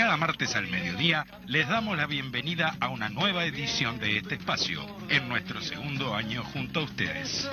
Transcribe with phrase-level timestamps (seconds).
[0.00, 4.80] cada martes al mediodía, les damos la bienvenida a una nueva edición de este espacio,
[5.10, 7.46] en nuestro segundo año junto a ustedes.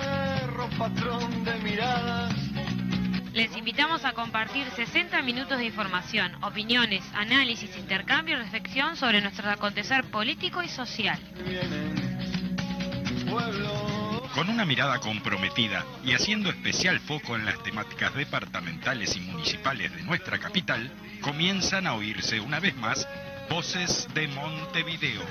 [3.34, 9.50] Les invitamos a compartir 60 minutos de información, opiniones, análisis, intercambio y reflexión sobre nuestro
[9.50, 11.18] acontecer político y social.
[14.34, 20.02] Con una mirada comprometida y haciendo especial foco en las temáticas departamentales y municipales de
[20.02, 23.08] nuestra capital, comienzan a oírse una vez más
[23.48, 25.22] voces de Montevideo.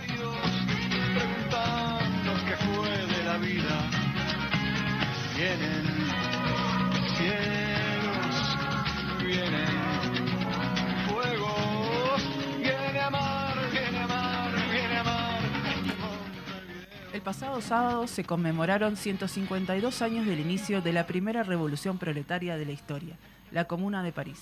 [17.27, 22.71] Pasado sábado se conmemoraron 152 años del inicio de la primera revolución proletaria de la
[22.71, 23.17] historia,
[23.51, 24.39] la Comuna de París.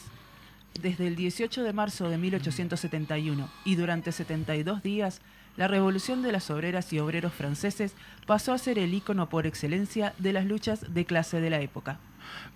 [0.79, 5.21] Desde el 18 de marzo de 1871 y durante 72 días,
[5.57, 7.95] la revolución de las obreras y obreros franceses
[8.27, 11.97] pasó a ser el ícono por excelencia de las luchas de clase de la época.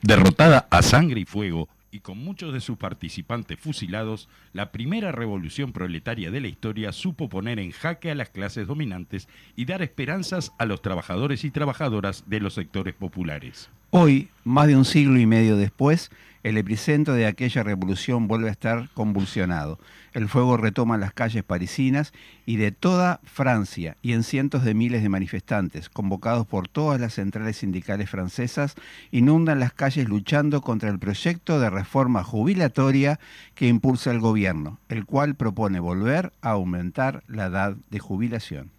[0.03, 5.72] Derrotada a sangre y fuego, y con muchos de sus participantes fusilados, la primera revolución
[5.72, 10.54] proletaria de la historia supo poner en jaque a las clases dominantes y dar esperanzas
[10.58, 13.70] a los trabajadores y trabajadoras de los sectores populares.
[13.92, 16.12] Hoy, más de un siglo y medio después,
[16.44, 19.80] el epicentro de aquella revolución vuelve a estar convulsionado.
[20.14, 22.14] El fuego retoma las calles parisinas
[22.46, 27.14] y de toda Francia y en cientos de miles de manifestantes, convocados por todas las
[27.14, 28.76] centrales sindicales francesas,
[29.12, 33.20] inundan las calles luchando contra el proyecto de reforma jubilatoria
[33.53, 38.72] que impulsa el gobierno, el cual propone volver a aumentar la edad de jubilación.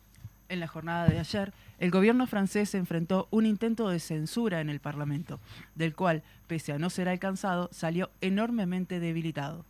[0.49, 4.81] En la jornada de ayer, el gobierno francés enfrentó un intento de censura en el
[4.81, 5.41] Parlamento,
[5.75, 9.65] del cual, pese a no ser alcanzado, salió enormemente debilitado.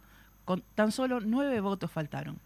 [0.45, 2.41] Con tan solo nueve votos faltaron,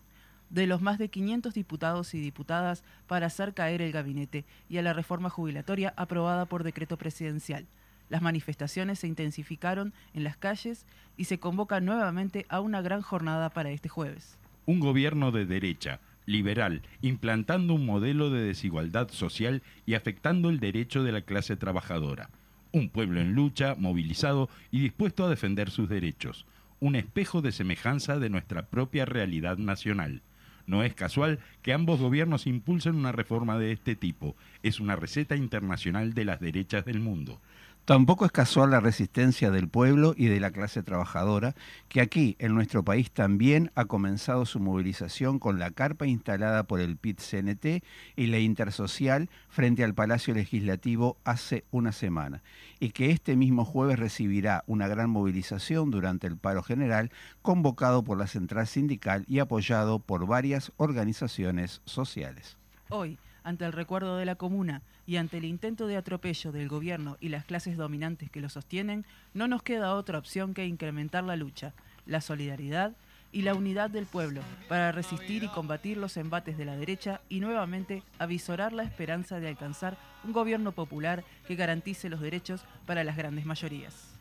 [0.50, 4.82] de los más de 500 diputados y diputadas para hacer caer el gabinete y a
[4.82, 7.66] la reforma jubilatoria aprobada por decreto presidencial.
[8.10, 10.84] Las manifestaciones se intensificaron en las calles
[11.16, 14.36] y se convoca nuevamente a una gran jornada para este jueves.
[14.66, 21.02] Un gobierno de derecha liberal, implantando un modelo de desigualdad social y afectando el derecho
[21.02, 22.30] de la clase trabajadora.
[22.72, 26.46] Un pueblo en lucha, movilizado y dispuesto a defender sus derechos.
[26.80, 30.22] Un espejo de semejanza de nuestra propia realidad nacional.
[30.66, 34.34] No es casual que ambos gobiernos impulsen una reforma de este tipo.
[34.62, 37.40] Es una receta internacional de las derechas del mundo.
[37.84, 41.54] Tampoco es casual la resistencia del pueblo y de la clase trabajadora,
[41.90, 46.80] que aquí, en nuestro país, también ha comenzado su movilización con la carpa instalada por
[46.80, 47.84] el PIT-CNT
[48.16, 52.42] y la Intersocial frente al Palacio Legislativo hace una semana,
[52.80, 57.10] y que este mismo jueves recibirá una gran movilización durante el paro general
[57.42, 62.56] convocado por la Central Sindical y apoyado por varias organizaciones sociales.
[62.88, 67.16] Hoy, ante el recuerdo de la comuna y ante el intento de atropello del gobierno
[67.20, 71.36] y las clases dominantes que lo sostienen, no nos queda otra opción que incrementar la
[71.36, 71.74] lucha,
[72.06, 72.92] la solidaridad
[73.30, 77.40] y la unidad del pueblo para resistir y combatir los embates de la derecha y
[77.40, 83.16] nuevamente avisorar la esperanza de alcanzar un gobierno popular que garantice los derechos para las
[83.16, 84.14] grandes mayorías.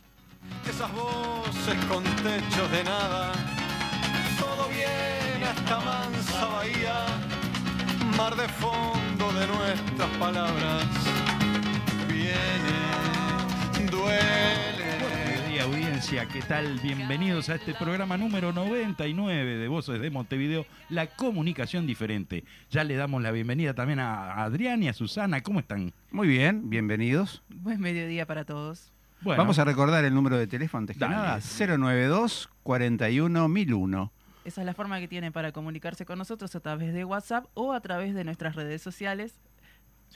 [0.68, 3.32] Esas voces con techos de nada,
[4.40, 4.68] todo
[5.86, 7.43] mansa bahía
[8.18, 10.86] mar de fondo de nuestras palabras.
[12.08, 14.22] Viene, duele.
[15.02, 16.80] Buenos días, audiencia, ¿qué tal?
[16.80, 22.44] Bienvenidos a este programa número 99 de Voces de Montevideo, la comunicación diferente.
[22.70, 25.94] Ya le damos la bienvenida también a Adrián y a Susana, ¿cómo están?
[26.12, 27.42] Muy bien, bienvenidos.
[27.50, 28.92] Buen mediodía para todos.
[29.22, 34.12] Vamos a recordar el número de teléfono antes que nada, 092 41 1001.
[34.46, 37.74] Esa es la forma que tienen para comunicarse con nosotros a través de WhatsApp o
[37.74, 39.40] a través de nuestras redes sociales,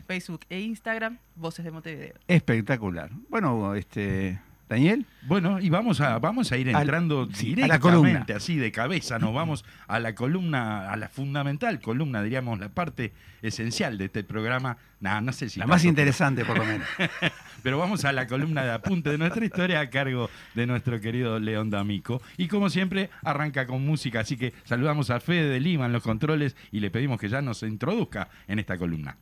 [0.06, 2.16] Facebook e Instagram, Voces de Montevideo.
[2.28, 3.10] Espectacular.
[3.30, 5.06] Bueno, este Daniel.
[5.22, 10.00] Bueno, y vamos a, vamos a ir entrando directamente, así de cabeza, nos vamos a
[10.00, 14.78] la columna, a la fundamental columna, diríamos, la parte esencial de este programa.
[15.00, 15.60] Nada, no sé si.
[15.60, 16.88] La más interesante, por lo menos.
[17.64, 21.40] Pero vamos a la columna de apunte de nuestra historia a cargo de nuestro querido
[21.40, 22.22] León D'Amico.
[22.38, 26.04] Y como siempre, arranca con música, así que saludamos a Fede de Lima en los
[26.04, 29.18] controles y le pedimos que ya nos introduzca en esta columna.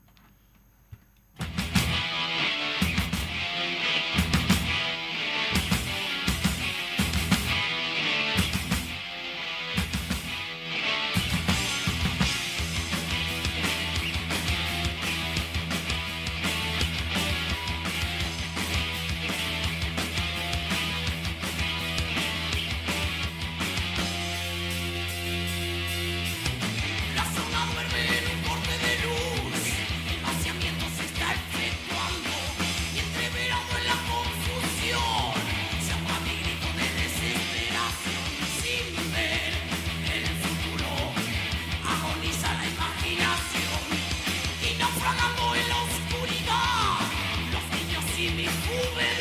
[48.75, 49.14] Mi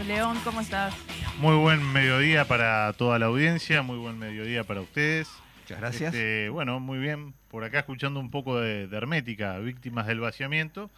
[0.00, 0.94] mediodía, León, ¿cómo estás?
[1.38, 5.28] Muy buen mediodía para toda la audiencia, muy buen mediodía para ustedes.
[5.62, 6.14] Muchas gracias.
[6.14, 7.34] Este, bueno, muy bien.
[7.50, 10.90] Por acá escuchando un poco de, de Hermética, víctimas del vaciamiento.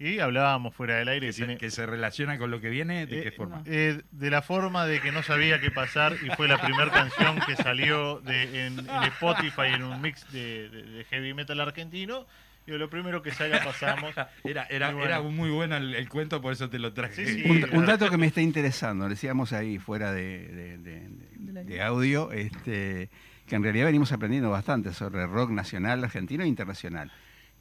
[0.00, 2.68] Y hablábamos fuera del aire Que que se, tiene, que se relaciona con lo que
[2.68, 3.62] viene, ¿de Eh, qué forma?
[3.66, 7.40] eh, de la forma de que no sabía qué pasar y fue la primera canción
[7.44, 12.26] que salió de, en, en Spotify en un mix de, de- de heavy metal argentino.
[12.76, 14.14] Lo primero que salga pasamos.
[14.44, 15.06] Era, era, muy bueno.
[15.14, 17.24] era muy bueno el, el cuento, por eso te lo traje.
[17.26, 17.50] Sí, sí.
[17.50, 21.82] Un, un dato que me está interesando, decíamos ahí fuera de, de- de- de- de
[21.82, 23.08] audio, este,
[23.46, 27.10] que en realidad venimos aprendiendo bastante sobre rock nacional, argentino e internacional.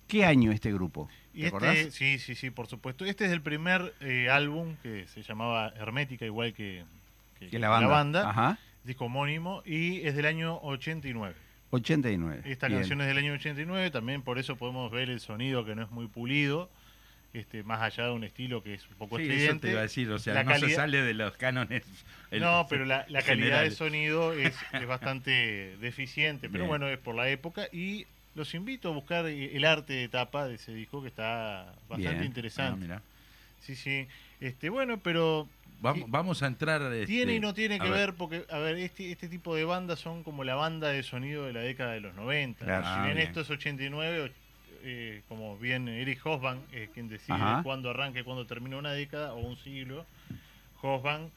[0.07, 1.09] ¿Qué año este grupo?
[1.33, 1.77] ¿Te este, acordás?
[1.91, 3.05] sí, sí, sí, por supuesto.
[3.05, 6.83] Este es el primer eh, álbum que se llamaba Hermética, igual que,
[7.39, 7.87] que- Que la banda.
[7.87, 8.59] banda, Ajá.
[8.83, 11.35] disco homónimo, y es del año 89.
[11.71, 12.41] 89.
[12.45, 12.79] Esta Bien.
[12.79, 15.91] canción es del año 89, también por eso podemos ver el sonido que no es
[15.91, 16.69] muy pulido,
[17.33, 19.67] este, más allá de un estilo que es un poco Sí, eso estridente.
[19.67, 21.83] te iba a decir, o sea, La no se sale de los cánones.
[22.31, 26.69] el- no, pero la, la calidad de sonido es, es bastante deficiente, pero Bien.
[26.69, 28.05] bueno, es por la época y
[28.35, 32.21] los invito a buscar el arte de tapa de ese disco que está bastante Bien.
[32.21, 32.87] Ah, interesante.
[33.61, 34.07] Sí, sí.
[34.39, 35.47] Este, bueno, pero
[35.81, 36.81] Vamos, vamos a entrar.
[36.93, 39.99] este, tiene y no tiene que ver, porque, a ver, este, este tipo de bandas
[39.99, 42.65] son como la banda de sonido de la década de los 90.
[42.65, 42.83] Claro.
[42.83, 43.27] si Ah, bien, bien.
[43.27, 44.31] esto es 89, och-
[44.83, 47.61] eh, como bien Eric Hobsbawm es quien decide Ajá.
[47.63, 50.05] cuándo arranca y cuándo termina una década o un siglo,
[50.81, 51.29] Hobsbawm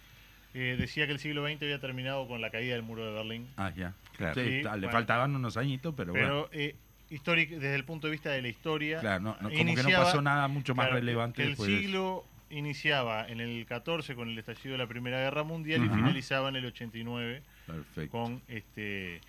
[0.55, 3.49] eh, decía que el siglo XX había terminado con la caída del muro de Berlín.
[3.57, 3.95] Ah, ya.
[4.17, 4.35] Claro.
[4.35, 4.93] Sí, Sí, está, le bueno.
[4.93, 6.27] faltaban unos añitos, pero, bueno.
[6.27, 6.75] Pero eh,
[7.11, 9.91] históric- desde el punto de vista de la historia, Claro, no, no, como que no
[9.91, 11.83] pasó nada mucho más Claro, relevante que el después de eso.
[11.83, 16.49] siglo iniciaba en el 14 con el estallido de la Primera Guerra Mundial y finalizaba
[16.49, 18.11] en el 89 Perfecto.
[18.11, 19.21] con este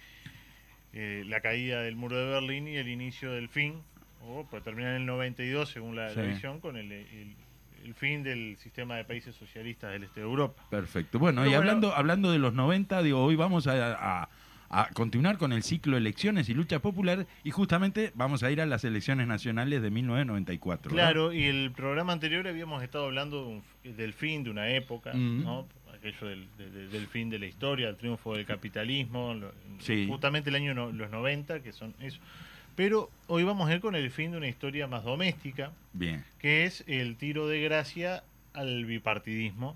[0.94, 3.81] eh, la caída del muro de Berlín y el inicio del fin,
[4.27, 6.21] o puede terminar en el 92 según la, la Sí.
[6.29, 7.35] visión, con el, el-
[7.83, 10.63] el fin del sistema de países socialistas del este de Europa.
[10.69, 11.18] Perfecto.
[11.18, 14.29] Bueno, Pero y bueno- hablando, hablando de los 90, digo, hoy vamos a, a-
[14.73, 18.65] a continuar con el ciclo elecciones y lucha popular y justamente vamos a ir a
[18.65, 20.91] las elecciones nacionales de 1994.
[20.95, 21.12] ¿verdad?
[21.12, 23.47] Claro, y el programa anterior habíamos estado hablando de
[23.91, 25.44] un- del fin de una época, Mm.
[25.44, 25.68] ¿no?
[25.94, 29.35] aquello del, de- de- del fin de la historia, el triunfo del capitalismo,
[29.79, 30.07] Sí.
[30.09, 32.19] justamente el año no- los 90, que son eso.
[32.75, 36.23] Pero hoy vamos a ir con el fin de una historia más doméstica, Bien.
[36.39, 38.23] que es el tiro de gracia
[38.53, 39.75] al bipartidismo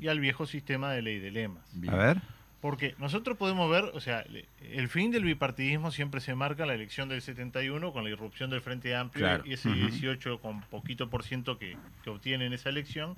[0.00, 1.64] y al viejo sistema de ley de lemas.
[1.74, 1.92] Bien.
[1.92, 2.16] A ver.
[2.60, 4.24] Porque nosotros podemos ver, o sea,
[4.72, 8.50] el fin del bipartidismo siempre se marca en la elección del 71 con la irrupción
[8.50, 9.44] del Frente Amplio Claro.
[9.46, 9.78] y ese Ujú.
[9.78, 13.16] 18 con poquito por ciento que, que obtiene en esa elección.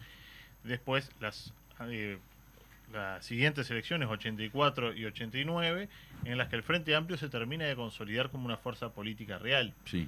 [0.63, 1.55] Después las,
[1.89, 2.19] eh,
[2.93, 5.89] las siguientes elecciones, 84 y 89,
[6.27, 9.73] en las que el Frente Amplio se termina de consolidar como una fuerza política real.
[9.87, 10.07] Sí.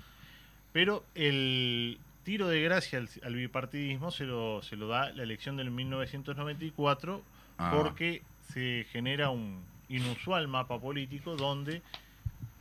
[0.75, 5.57] Pero el tiro de gracia al, al bipartidismo se lo, se lo da la elección
[5.57, 7.23] del 1994
[7.59, 7.71] Ah.
[7.77, 11.83] porque se genera un inusual mapa político donde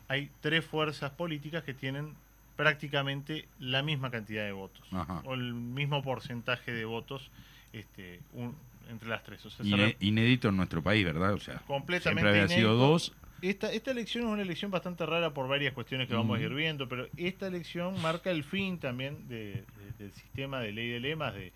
[0.08, 2.14] hay tres fuerzas políticas que tienen
[2.56, 5.22] prácticamente la misma cantidad de votos Ajá.
[5.26, 7.32] o el mismo porcentaje de votos
[7.74, 8.56] este, un-
[8.90, 9.46] entre las tres.
[9.46, 11.34] O sea, se Ine- re- inédito en nuestro país, ¿verdad?
[11.34, 13.14] O sea, completamente siempre había sido dos.
[13.42, 16.54] Esta, esta elección es una elección bastante rara por varias cuestiones que vamos a ir
[16.54, 21.00] viendo, pero esta elección marca el fin también de- de- del sistema de ley de
[21.00, 21.52] lemas, de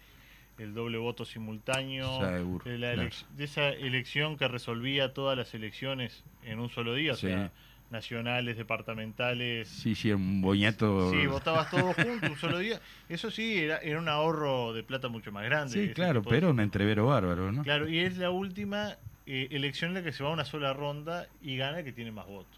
[0.57, 2.19] el doble voto simultáneo,
[2.63, 3.09] de, la claro.
[3.35, 7.27] de esa elección que resolvía todas las elecciones en un solo día, Sí.
[7.27, 7.51] o sea,
[7.91, 9.67] nacionales, departamentales.
[9.67, 11.11] Sí, sí, un boñato.
[11.11, 12.79] Sí, votabas todos juntos un solo día.
[13.09, 15.87] Eso sí, era, era un ahorro de plata mucho más grande.
[15.87, 17.63] Sí, claro, tipo de- pero un entrevero bárbaro, ¿no?
[17.63, 18.95] Claro, y es la última
[19.27, 21.91] eh, elección en la que se va a una sola ronda y gana el que
[21.91, 22.57] tiene más votos.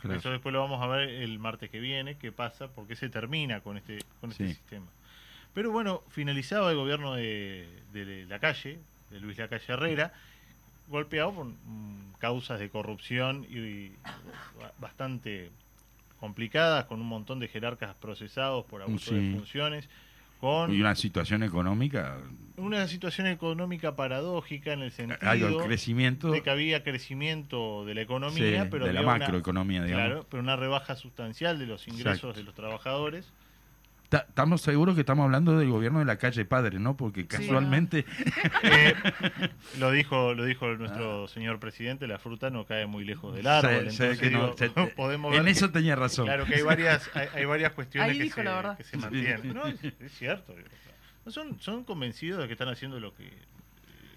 [0.00, 0.18] Claro.
[0.18, 3.60] Eso después lo vamos a ver el martes que viene, qué pasa, porque se termina
[3.60, 4.54] con este, con este Sí.
[4.54, 4.86] sistema.
[5.54, 8.78] Pero bueno, finalizaba el gobierno de, de la calle,
[9.10, 10.12] de Luis Lacalle Herrera,
[10.88, 13.96] golpeado por mm, causas de corrupción y, y
[14.60, 15.50] ba- bastante
[16.18, 19.16] complicadas, con un montón de jerarcas procesados por abuso Sí.
[19.16, 19.88] de funciones,
[20.40, 22.18] con Y una situación económica,
[22.56, 28.62] una situación económica paradójica en el sentido crecimiento de que había crecimiento de la economía,
[28.64, 30.06] sí, pero de la había una- macroeconomía, digamos.
[30.06, 32.32] Claro, pero una rebaja sustancial de los ingresos Exacto.
[32.38, 33.30] de los trabajadores.
[34.12, 36.96] Ta- Estamos seguros que estamos hablando del gobierno de la calle Padre, ¿no?
[36.98, 38.04] Porque casualmente
[38.62, 38.94] Eh,
[39.78, 43.90] lo dijo lo dijo nuestro señor presidente, la fruta no cae muy lejos del árbol.
[43.90, 46.26] sé- sé entonces, digo, podemos en ver eso que- tenía razón.
[46.26, 49.54] Claro que hay varias, hay, hay varias cuestiones Ahí que, dijo se, que se mantienen.
[49.54, 50.54] No, es, es cierto.
[51.24, 53.30] No son, son convencidos de que están haciendo lo que,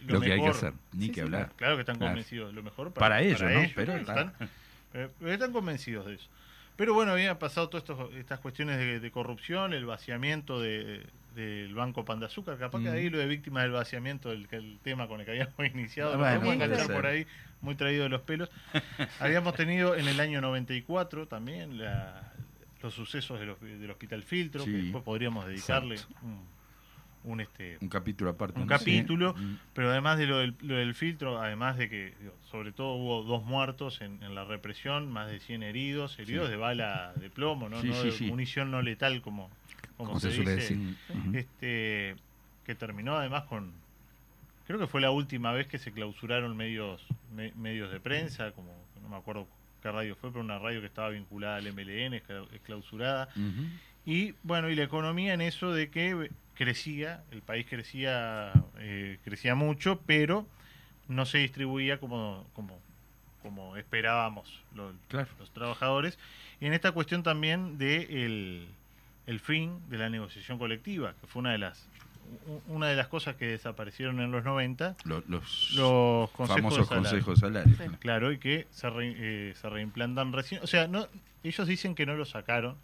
[0.07, 0.51] Lo que hay que mejor.
[0.57, 0.73] hacer.
[0.91, 1.21] Ni Sí, que sí.
[1.21, 1.51] hablar.
[1.55, 2.11] Claro que están Claro.
[2.11, 3.47] convencidos lo mejor Para ellos, ¿no?
[3.75, 4.33] Pero claro, están,
[4.93, 6.27] eh, pero están convencidos de eso.
[6.75, 12.03] Pero bueno, habían pasado todas estas cuestiones de, de corrupción, el vaciamiento de, del Banco
[12.03, 12.93] Pan de Azúcar, capaz que Mm.
[12.93, 16.85] ahí lo de víctimas del vaciamiento, el, el tema con el que habíamos iniciado, enganchar
[16.87, 16.95] ser.
[16.95, 17.25] por ahí,
[17.61, 18.49] muy traído de los pelos.
[19.19, 22.33] habíamos tenido en el año 94 también la-
[22.81, 24.71] los sucesos del, hosp- del Hospital Filtro, Sí.
[24.71, 26.15] que después podríamos dedicarle Exacto.
[27.25, 28.59] Un, este, Un capítulo aparte.
[28.59, 28.69] un ¿no?
[28.69, 29.57] capítulo, Mm.
[29.73, 33.23] pero además de lo del, lo del filtro, además de que digo, sobre todo hubo
[33.23, 36.51] dos muertos en, en la represión, más de 100 heridos, heridos Sí.
[36.51, 38.25] de bala de plomo, no, Sí, no sí, de sí.
[38.27, 39.49] munición no letal como,
[39.97, 40.95] como, Como se, se suele dice, decir.
[41.33, 42.15] Este
[42.65, 43.71] que terminó además con
[44.67, 47.05] creo que fue la última vez que se clausuraron medios
[47.35, 49.47] me- medios de prensa, como no me acuerdo
[49.83, 53.29] qué radio fue, pero una radio que estaba vinculada al MLN, es cla- es clausurada.
[53.35, 53.67] Ujú.
[54.05, 59.55] Y bueno, y la economía en eso de que crecía, el país crecía, eh, crecía
[59.55, 60.45] mucho, pero
[61.07, 62.79] no se distribuía como, como,
[63.41, 65.27] como esperábamos lo- Claro.
[65.39, 66.17] los trabajadores.
[66.61, 68.67] Y en esta cuestión también de el,
[69.27, 71.87] el fin de la negociación colectiva, que fue una de las
[72.67, 76.95] una de las cosas que desaparecieron en los 90, Lo- los los consejos famosos de
[76.95, 77.77] consejos salarios.
[77.77, 77.83] Sí.
[77.99, 80.59] Claro, y que se, re- eh, se reimplantan recién.
[80.63, 81.07] O sea, no
[81.43, 82.77] ellos dicen que no lo sacaron,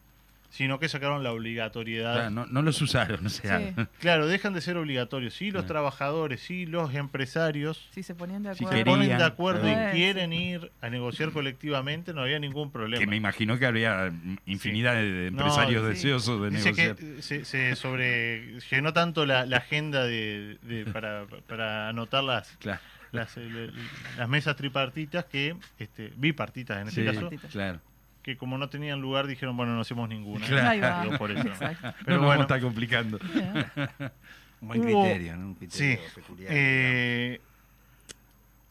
[0.52, 2.14] sino que sacaron la obligatoriedad.
[2.14, 3.58] Claro, no, no los usaron, o sea.
[3.60, 3.74] Sí.
[4.00, 5.34] Claro, dejan de ser obligatorios.
[5.34, 5.68] Sí, los Claro.
[5.68, 8.72] trabajadores, sí, los empresarios Si se ponían de Si acuerdo.
[8.78, 9.90] se querían, ponen de acuerdo claro.
[9.90, 13.00] y quieren ir a negociar colectivamente, no había ningún problema.
[13.00, 14.12] Que me imagino que habría
[14.46, 15.90] infinidad de- No, empresarios sí.
[15.90, 16.96] deseosos de Dice negociar.
[16.98, 22.50] que se, se sobre llenó tanto la, la agenda de, de- para, para anotar las,
[22.58, 22.82] Claro.
[23.14, 23.38] las,
[24.18, 27.80] las mesas tripartitas que este, bipartitas en este Sí, caso claro.
[28.24, 30.70] Que como no tenían lugar dijeron bueno no hacemos ninguna Claro.
[30.70, 31.04] Ahí va.
[31.04, 31.48] Digo, por eso.
[31.48, 31.88] Exacto.
[31.88, 33.18] no pero bueno estar complicando.
[33.20, 33.72] Yeah.
[34.62, 35.46] Un buen Hubo- criterio, ¿no?
[35.48, 36.12] Un criterio Sí.
[36.16, 36.52] peculiar.
[36.54, 37.42] Eh,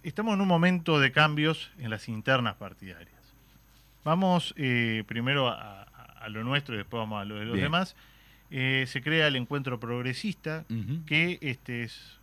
[0.02, 3.10] estamos en un momento de cambios en las internas partidarias.
[4.04, 5.86] Vamos eh, primero a, a-
[6.20, 7.64] a lo nuestro y después vamos a lo de los Bien.
[7.64, 7.96] demás.
[8.52, 10.64] Eh, se crea el encuentro progresista,
[11.06, 12.18] que este es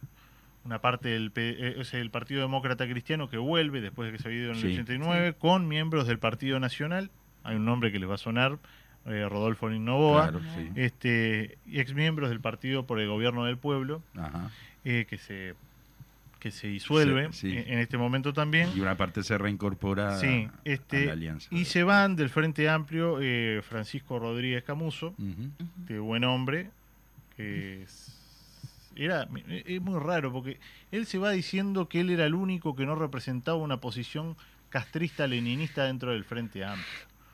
[0.67, 4.27] una parte del eh, es el Partido Demócrata Cristiano que vuelve después de que se
[4.27, 4.67] había ido en el Sí.
[4.73, 7.09] 89 con miembros del Partido Nacional.
[7.43, 8.57] Hay un nombre que les va a sonar,
[9.05, 10.29] eh, Rodolfo Novoa.
[10.29, 10.69] Claro, sí.
[10.75, 14.51] Este, ex miembros del Partido por el Gobierno del Pueblo, Ajá.
[14.83, 15.55] eh, que se
[16.39, 17.57] que se disuelve Sí, sí.
[17.65, 18.69] en, este momento también.
[18.75, 21.47] Y una parte se reincorpora Sí, a este, la alianza.
[21.49, 25.49] y se van del Frente Amplio eh, Francisco Rodríguez Camuso, Ujú.
[25.87, 26.69] de buen hombre,
[27.35, 28.13] que es-
[29.05, 30.59] era es muy raro porque
[30.91, 34.35] él se va diciendo que él era el único que no representaba una posición
[34.69, 36.85] castrista leninista dentro del Frente Amplio.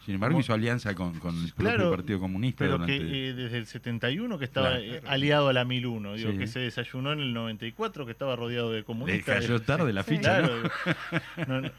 [0.05, 2.97] Sin embargo, Como- hizo alianza con, con el propio Claro, Partido Comunista Pero durante...
[2.99, 4.83] que eh, desde el 71 que estaba Claro.
[4.83, 6.37] eh, aliado a la 1001, digo Sí.
[6.39, 9.39] que se desayunó en el 94 que estaba rodeado de Le comunistas.
[9.39, 10.17] cayó tarde la Sí.
[10.17, 10.47] ficha, ¿no?
[10.49, 10.69] Claro,
[11.47, 11.71] no, no-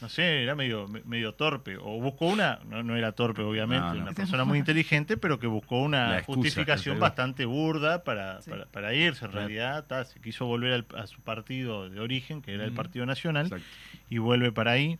[0.00, 1.76] no sé, era medio medio torpe.
[1.78, 4.02] O buscó una, no, no era torpe obviamente, No, no.
[4.02, 8.50] una persona muy inteligente, pero que buscó una excusa, justificación bastante burda para, Sí.
[8.50, 9.24] para, para irse.
[9.24, 12.72] En realidad ta, se quiso volver al- a su partido de origen, que era el.
[12.72, 13.66] Partido Nacional, Exacto.
[14.10, 14.98] y vuelve para ahí.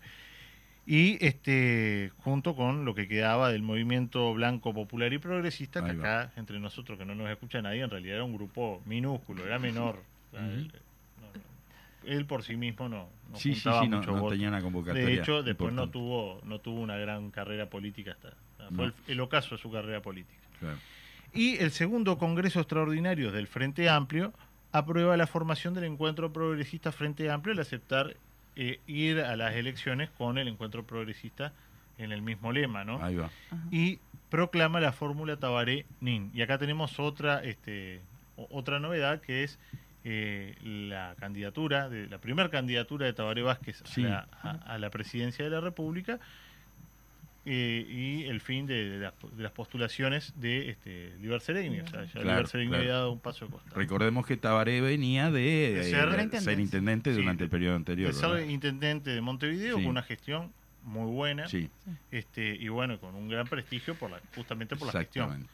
[0.87, 6.23] Y este junto con lo que quedaba del movimiento blanco popular y progresista, que va.
[6.23, 9.59] acá, entre nosotros, que no nos escucha nadie, en realidad era un grupo minúsculo, era
[9.59, 10.01] menor.
[10.33, 10.69] O sea, Ujú.
[12.07, 14.33] Él, por sí mismo no, no Sí, sí, juntaba sí, no, mucho no voto.
[14.33, 15.07] tenía una convocatoria.
[15.07, 18.31] De hecho, después no tuvo, no tuvo una gran carrera política hasta.
[18.69, 18.85] Fue No.
[18.85, 20.41] el, el ocaso de su carrera política.
[20.61, 20.79] Claro.
[21.33, 24.33] Y el segundo Congreso Extraordinario del Frente Amplio
[24.73, 28.17] aprueba la formación del Encuentro Progresista Frente Amplio al aceptar
[28.57, 31.53] eh, ir a las elecciones con el Encuentro Progresista
[31.99, 33.03] en el mismo lema, ¿no?
[33.03, 33.31] Ahí va.
[33.71, 33.99] Y
[34.31, 36.31] proclama la fórmula Tabaré-Nin.
[36.35, 38.01] Y acá tenemos otra, este,
[38.51, 39.59] otra novedad que es
[40.09, 44.05] eh, la candidatura, de la primera candidatura de Tabaré Vázquez Sí.
[44.05, 46.21] a, la, a- a la presidencia de la República
[47.45, 51.81] eh, y el fin de, de las, de las postulaciones de este, Liber Seregni.
[51.81, 52.83] O sea, ya Claro, Liber Seregni claro.
[52.83, 53.77] había dado un paso de costado.
[53.77, 57.13] Recordemos que Tabaré venía de, eh, ser- ser, intendente.
[57.15, 58.13] Sí, durante el periodo anterior.
[58.13, 59.83] de ser intendente de Montevideo Sí.
[59.83, 61.47] con una gestión muy buena
[62.13, 65.49] este y bueno con un gran prestigio por la justamente por la gestión.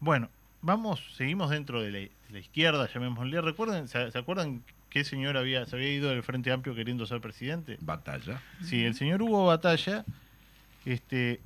[0.00, 0.30] Bueno,
[0.62, 3.40] vamos, seguimos dentro de la, la izquierda, llamémosle.
[3.40, 7.20] ¿Recuerden, se, se acuerdan qué señor había, se había ido del Frente Amplio queriendo ser
[7.20, 7.78] presidente?
[7.80, 8.42] Batalla.
[8.62, 10.04] Sí, el señor Hugo Batalla,
[10.84, 11.40] este,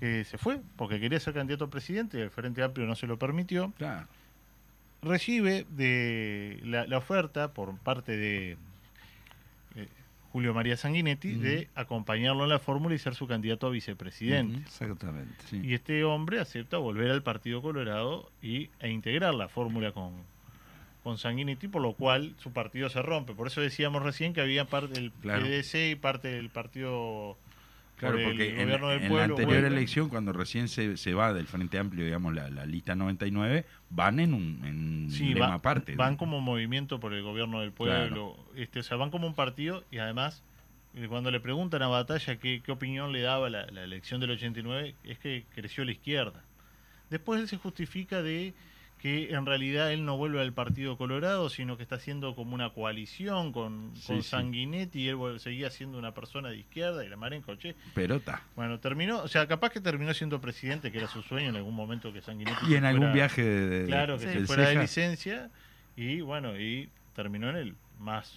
[0.00, 3.06] que se fue porque quería ser candidato a presidente y el Frente Amplio no se
[3.06, 4.06] lo permitió, Claro.
[5.02, 8.56] recibe de la, la oferta por parte de eh,
[10.34, 14.58] Julio María Sanguinetti de acompañarlo en la fórmula y ser su candidato a vicepresidente.
[14.58, 15.32] Exactamente.
[15.48, 15.60] Sí.
[15.62, 20.12] Y este hombre acepta volver al Partido Colorado y, e integrar la fórmula con,
[21.04, 23.32] con Sanguinetti, por lo cual su partido se rompe.
[23.32, 25.46] Por eso decíamos recién que había parte del Claro.
[25.46, 27.38] PDC y parte del Partido
[28.10, 28.68] Claro, por el porque en,
[29.16, 32.94] la anterior elección, cuando recién se, se va del Frente Amplio, digamos, la, la lista
[32.94, 35.96] 99, van en un, en Sí, lema va- aparte.
[35.96, 39.84] van como movimiento por el gobierno del pueblo, este, o sea, van como un partido
[39.90, 40.42] y además
[40.94, 44.30] eh, cuando le preguntan a Batalla qué, qué opinión le daba la, la elección del
[44.30, 46.44] 89, es que creció la izquierda.
[47.10, 48.54] Después él se justifica de
[49.04, 52.70] que en realidad él no vuelve al Partido Colorado, sino que está haciendo como una
[52.70, 54.30] coalición con, Sí, con sí.
[54.30, 57.74] Sanguinetti y él seguía siendo una persona de izquierda y la mar en coche.
[57.94, 58.42] Pero está.
[58.56, 61.74] Bueno, terminó, o sea, capaz que terminó siendo presidente, que era su sueño en algún
[61.74, 64.38] momento que Sanguinetti Y en algún fuera- viaje de, de- Claro, que Sí.
[64.38, 65.50] se fuera de licencia
[65.98, 68.34] y bueno, y terminó en el más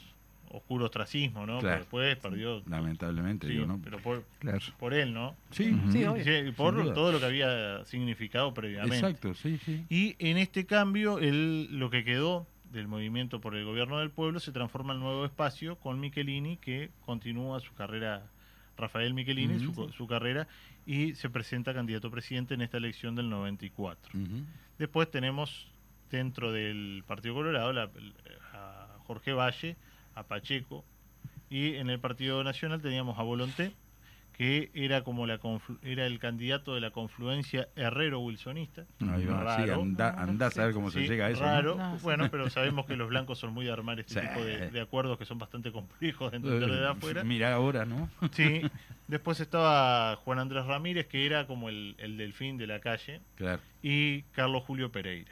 [0.52, 1.60] oscuro ostracismo, ¿no?
[1.60, 1.62] Claro.
[1.62, 2.64] Pero después perdió.
[2.68, 3.80] Lamentablemente, sí, digo, ¿no?
[3.84, 4.60] pero por, Claro.
[4.80, 5.36] por él, ¿no?
[5.52, 5.92] Sí, Ujú.
[5.92, 8.96] Sí, sí, por todo lo que había significado previamente.
[8.98, 9.86] Exacto, sí, sí.
[9.90, 14.40] Y en este cambio, él, lo que quedó del movimiento por el gobierno del pueblo
[14.40, 18.28] se transforma en nuevo espacio con Michelini, que continúa su carrera,
[18.78, 19.88] Rafael Michelini, Ujú.
[19.88, 20.48] su, su carrera,
[20.86, 24.12] y se presenta candidato a presidente en esta elección del 94.
[24.20, 24.44] Ujú.
[24.78, 25.68] Después tenemos
[26.12, 27.90] dentro del Partido Colorado la-
[28.54, 29.76] a Jorge Valle,
[30.18, 30.84] a Pacheco,
[31.50, 33.72] y en el Partido Nacional teníamos a Volonté,
[34.34, 35.40] que era como la
[35.82, 38.86] era el candidato de la confluencia herrero-wilsonista.
[39.02, 39.82] Ahí va, sí, Raro.
[39.82, 41.42] anda, anda a saber cómo se llega a eso.
[41.44, 41.92] Raro, ¿no?
[41.94, 42.04] No, sí.
[42.04, 44.28] bueno, pero sabemos que los blancos son muy de armar este Sí.
[44.28, 47.24] tipo de, de acuerdos que son bastante complejos de entender desde afuera.
[47.24, 48.10] Mira ahora, ¿no?
[48.32, 48.62] Sí.
[49.08, 53.62] Después estaba Juan Andrés Ramírez, que era como el, el delfín de la calle, Claro.
[53.82, 55.32] y Carlos Julio Pereira.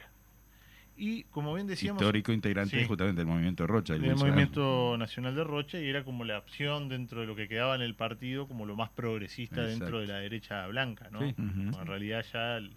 [0.98, 2.86] Y como bien decíamos, Histórico integrante Sí.
[2.86, 3.92] justamente del movimiento Rocha.
[3.94, 4.16] del.
[4.16, 7.82] Movimiento Nacional de Rocha, y era como la opción dentro de lo que quedaba en
[7.82, 11.20] el partido, como lo más progresista dentro de la derecha blanca, ¿no?
[11.20, 11.34] Sí.
[11.38, 11.44] Ujú.
[11.54, 12.72] Bueno, en realidad ya el-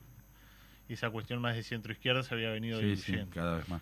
[0.89, 3.33] esa cuestión más de centro-izquierda se había venido Sí, diluyendo.
[3.33, 3.81] cada vez más.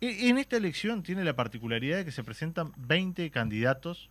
[0.00, 4.08] E- En esta elección tiene la particularidad de que se presentan 20 candidatos.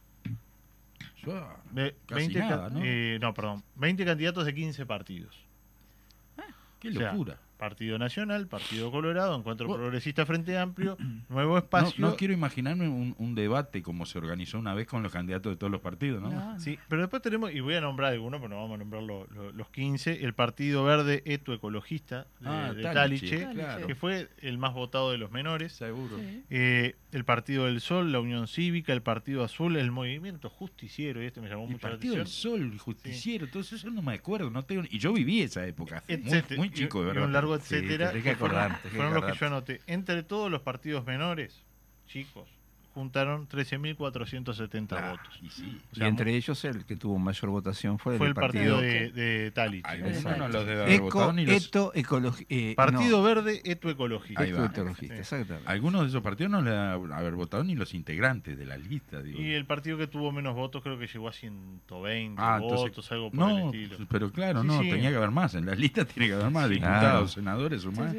[1.23, 2.81] Yo- de- Casi 20 nada, ¿no?
[2.83, 3.63] eh, no, perdón.
[3.75, 5.35] 20 candidatos de 15 partidos.
[6.79, 7.39] Qué O sea, locura.
[7.57, 9.67] Partido Nacional, Partido Colorado, Encuentro.
[9.67, 10.97] Progresista Frente Amplio,
[11.29, 11.93] Nuevo Espacio.
[11.97, 15.57] no quiero imaginarme un, un debate como se organizó una vez con los candidatos de
[15.57, 16.29] todos los partidos, ¿no?
[16.29, 19.03] No, Sí, pero después tenemos, y voy a nombrar algunos, pero no vamos a nombrar
[19.03, 23.87] lo- lo- los 15, el Partido Verde Eto Ecologista de, Ah, de Taliche, Taliche, claro.
[23.87, 25.73] que fue el más votado de los menores.
[25.73, 26.17] Seguro.
[26.17, 26.43] Sí.
[26.49, 31.25] Eh, el Partido del Sol, la Unión Cívica, el Partido Azul, el Movimiento Justiciero, y
[31.25, 32.53] este me llamó El mucho la Partido atención.
[32.53, 34.49] del Sol, el Justiciero, todo eso yo no me acuerdo.
[34.51, 36.03] No tengo, y yo viví esa época.
[36.07, 37.23] Muy, muy chico, de y verdad.
[37.49, 38.11] Largo Sí, etcétera.
[38.11, 39.81] que que fueron- acordarte, tenés que fueron los que yo anoté.
[39.87, 41.63] Entre todos los partidos menores,
[42.05, 42.49] chicos,
[42.97, 45.39] juntaron 13.470 Ah, votos.
[45.41, 45.81] y sí.
[45.95, 48.81] O Y entre ellos el que tuvo mayor votación fue, fue el el partido partido,
[48.81, 50.29] de, de Exacto.
[50.29, 53.89] bueno, los debe haber votado Eco, ni los- Eto, Ecologi- eh, Partido no, Verde Eto
[53.89, 54.41] Ecologista.
[54.41, 54.65] Va.
[54.65, 55.19] Ecologista, Sí.
[55.19, 55.69] exactamente.
[55.69, 59.21] Algunos de esos partidos no le deben haber votado ni los integrantes de la lista.
[59.21, 59.39] Digo.
[59.39, 63.11] Y el partido que tuvo menos votos creo que llegó a 120 Ah, entonces- votos,
[63.11, 64.07] algo por no, el estilo.
[64.09, 64.89] pero claro, Sí, no, sí.
[64.89, 65.53] tenía que haber más.
[65.55, 66.67] En las listas tiene que haber más.
[66.67, 66.73] Sí.
[66.75, 67.27] Diputados, Claro.
[67.27, 68.15] senadores, o más.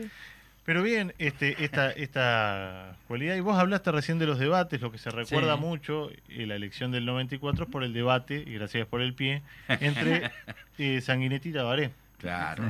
[0.68, 4.98] Pero bien, este, esta, esta cualidad, y vos hablaste recién de los debates, lo que
[4.98, 5.60] se recuerda Sí.
[5.62, 9.40] mucho, eh, la elección del 94 es por el debate, y gracias por el pie,
[9.68, 10.30] entre
[10.78, 11.90] eh, Sanguinetti y Tabaré.
[12.18, 12.64] Claro,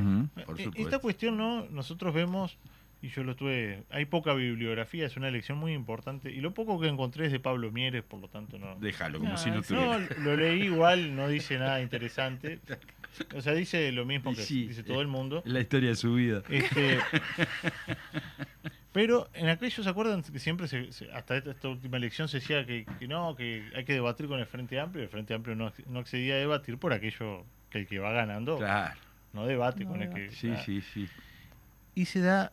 [0.46, 0.80] por Eh, supuesto.
[0.80, 1.66] Esta cuestión, ¿no?
[1.70, 2.56] Nosotros vemos,
[3.02, 6.78] y yo lo tuve, hay poca bibliografía, es una elección muy importante, y lo poco
[6.78, 8.76] que encontré es de Pablo Mieres, por lo tanto no...
[8.76, 9.74] Déjalo, como No, si no sí.
[9.74, 10.14] No, tuviera.
[10.22, 12.60] lo leí igual, no dice nada interesante.
[13.36, 15.42] O sea, dice lo mismo que sí, dice todo el mundo.
[15.46, 16.42] La historia de su vida.
[16.48, 16.98] Este,
[18.92, 22.38] pero en aquello se acuerdan que siempre, se- se- hasta esta, esta última elección, se
[22.40, 25.02] decía que, que no, que hay que debatir con el Frente Amplio.
[25.04, 28.58] El Frente Amplio no, no accedía a debatir por aquello que el que va ganando
[28.58, 28.98] Claro.
[29.32, 30.30] no debate No con el que.
[30.32, 30.62] Sí, ah.
[30.64, 31.06] sí, sí.
[31.94, 32.52] Y se da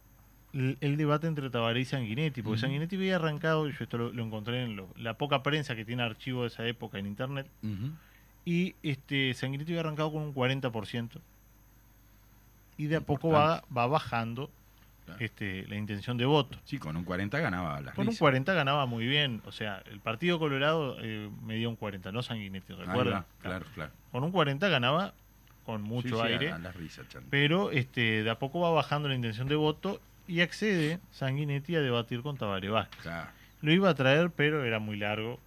[0.53, 2.59] el, el debate entre Tabaré y Sanguinetti, porque.
[2.59, 5.85] Sanguinetti había arrancado, y yo esto lo, lo encontré en lo- la poca prensa que
[5.85, 7.47] tiene archivo de esa época en internet.
[8.45, 11.19] Y este Sanguinetti había arrancado con un 40%.
[12.77, 14.49] Y de a poco va, va bajando
[15.05, 15.23] Claro.
[15.23, 16.57] este, la intención de voto.
[16.65, 19.41] Sí, con un 40 ganaba Con un 40 ganaba muy bien.
[19.45, 23.23] O sea, el Partido Colorado eh, medía un 40, no Sanguinetti, ¿recuerdan?
[23.39, 23.91] Claro, claro.
[24.11, 25.13] Con un 40 ganaba
[25.63, 26.59] con mucho Sí, sí, aire, a
[27.29, 31.81] pero este, de a poco va bajando la intención de voto y accede Sanguinetti a
[31.81, 33.01] debatir con Tabaré Vázquez.
[33.01, 33.29] Claro.
[33.61, 35.39] Lo iba a traer, pero era muy largo.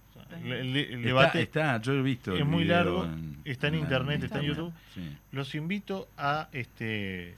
[0.43, 2.35] El, el- el Está- debate Está, yo he visto.
[2.35, 3.07] es muy largo,
[3.45, 4.73] está en internet, está en YouTube.
[4.93, 5.15] Sí.
[5.31, 7.35] Los invito a este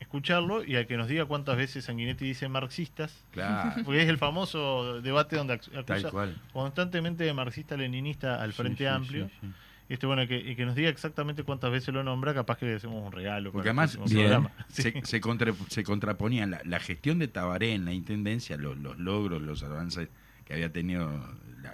[0.00, 4.18] escucharlo y a que nos diga cuántas veces Sanguinetti dice marxistas, Claro, porque es el
[4.18, 6.10] famoso debate donde acusa
[6.52, 9.26] constantemente de marxista-leninista al Frente sí, Amplio.
[9.28, 9.46] sí, sí.
[9.88, 12.74] Este, bueno, que, y que nos diga exactamente cuántas veces lo nombra, capaz que le
[12.74, 13.52] hacemos un regalo.
[13.52, 14.22] Porque además Bien.
[14.26, 14.50] programa.
[14.68, 14.82] Sí.
[14.82, 18.98] se, se, contra- se contraponían la, la gestión de Tabaré en la intendencia, los, los
[18.98, 20.08] logros, los avances
[20.44, 21.08] que había tenido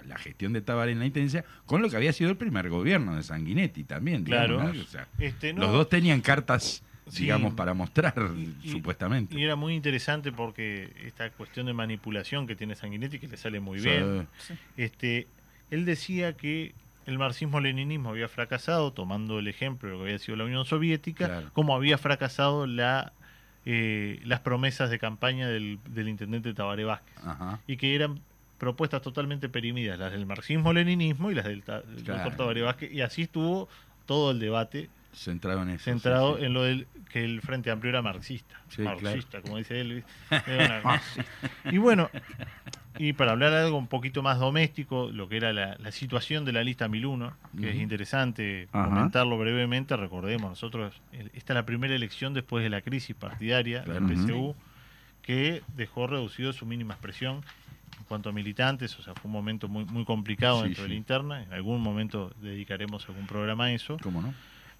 [0.07, 3.15] la, gestión de Tabaré en la intendencia, con lo que había sido el primer gobierno
[3.15, 4.23] de Sanguinetti también.
[4.23, 4.73] digamos, Claro.
[4.73, 4.81] ¿no?
[4.81, 7.23] O sea, Este, no, los dos tenían cartas, Sí.
[7.23, 8.13] digamos, para mostrar,
[8.63, 9.37] Y- supuestamente.
[9.37, 13.59] Y era muy interesante porque esta cuestión de manipulación que tiene Sanguinetti, que le sale
[13.59, 14.27] muy bien,
[14.77, 15.27] este,
[15.71, 16.73] él decía que
[17.05, 21.25] el marxismo-leninismo había fracasado, tomando el ejemplo de lo que había sido la Unión Soviética,
[21.27, 21.49] Claro.
[21.53, 23.11] como había fracasado la,
[23.65, 27.59] eh, las promesas de campaña del, del intendente Tabaré Vázquez, Ajá.
[27.67, 28.21] y que eran
[28.63, 31.83] propuestas totalmente perimidas, las del marxismo-leninismo y las del, Claro.
[32.05, 33.67] doctor Tabaré Vázquez, y así estuvo
[34.05, 35.83] todo el debate Centrado en eso.
[35.83, 36.45] centrado sí, sí.
[36.45, 38.59] en lo del que el Frente Amplio era marxista.
[38.69, 40.03] Sí, marxista, como dice él.
[41.71, 42.09] Y bueno,
[42.97, 46.53] y para hablar algo un poquito más doméstico, lo que era la, la situación de
[46.53, 48.89] la lista 1001, que es interesante Ajá.
[48.89, 53.83] comentarlo brevemente, recordemos, nosotros, el- esta es la primera elección después de la crisis partidaria
[53.83, 54.05] Claro.
[54.07, 54.55] del PSU,
[55.21, 57.43] que dejó reducido su mínima expresión
[57.97, 60.89] en cuanto a militantes, o sea, fue un momento muy, muy complicado Sí, dentro de
[60.89, 63.97] la interna, en algún momento dedicaremos algún programa a eso.
[64.01, 64.33] ¿Cómo no?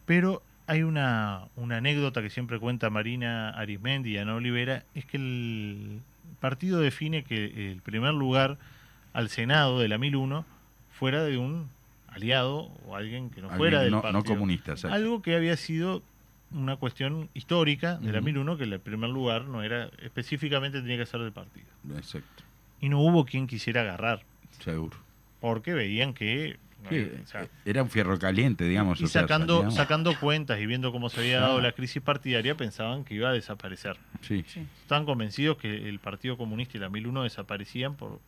[0.06, 5.18] Pero hay una, una anécdota que siempre cuenta Marina Arismendi y Ana Olivera, es que
[5.18, 6.02] el
[6.40, 8.58] partido define que el primer lugar
[9.14, 10.46] al Senado de la 1001
[10.92, 11.70] fuera de un
[12.08, 14.20] aliado o alguien que no Alguien fuera del no, partido.
[14.22, 14.72] no comunista.
[14.74, 14.96] exacto.
[14.96, 16.02] Algo que había sido
[16.52, 18.26] una cuestión histórica de la Ujú.
[18.26, 21.66] 1001, que el primer lugar no era específicamente tenía que ser del partido.
[21.96, 22.43] Exacto,
[22.84, 24.24] Y no hubo quien quisiera agarrar,
[24.60, 24.98] seguro.
[25.40, 26.60] porque veían que...
[26.90, 29.00] Sí, o sea, era un fierro caliente, digamos.
[29.00, 32.56] y o sea, sacando, sacando cuentas y viendo cómo se había dado la crisis partidaria,
[32.58, 33.96] pensaban que iba a desaparecer.
[34.20, 34.68] Sí, Sí.
[34.82, 38.20] Estaban convencidos que el Partido Comunista y la 1001 desaparecían por,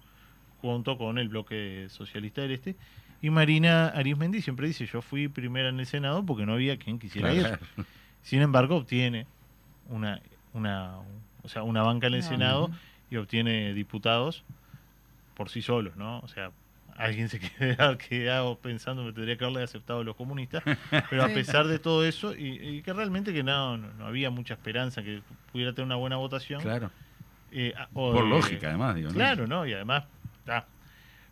[0.62, 2.78] junto con el bloque socialista del Este.
[3.22, 6.98] Y Marina Arismendi siempre dice, yo fui primera en el Senado porque no había quien
[6.98, 7.60] quisiera claro.
[7.78, 7.86] ir.
[8.24, 9.28] Sin embargo, obtiene
[9.90, 10.22] una,
[10.54, 10.94] una,
[11.44, 12.24] o sea, una banca en el.
[12.24, 12.72] Senado
[13.12, 14.44] y obtiene diputados
[15.36, 16.20] por sí solos, ¿no?
[16.20, 16.52] O sea,
[16.96, 20.64] alguien se queda quedado pensando que tendría que haberle aceptado a los comunistas,
[21.10, 24.30] pero a pesar de todo eso, y, y que realmente que no, no, no había
[24.30, 26.62] mucha esperanza que pudiera tener una buena votación.
[26.62, 26.90] Claro.
[27.52, 29.10] eh, o Por lógica, además, digo.
[29.12, 29.66] Claro, ¿no?
[29.66, 30.06] Y además,
[30.40, 30.66] está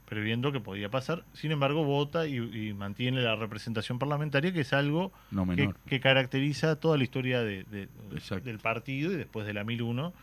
[0.05, 1.23] previendo que podía pasar.
[1.33, 5.75] Sin embargo, vota y, y mantiene la representación parlamentaria, que es algo No que, menor.
[5.87, 7.63] que caracteriza toda la historia de-
[8.43, 10.13] del partido y después de la 1001,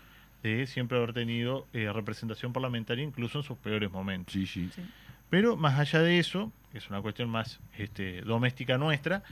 [0.42, 4.33] de siempre haber tenido eh, representación parlamentaria incluso en sus peores momentos.
[4.33, 4.70] Sí, sí.
[4.74, 4.83] Sí.
[5.29, 9.22] Pero más allá de eso, que es una cuestión más este, doméstica nuestra,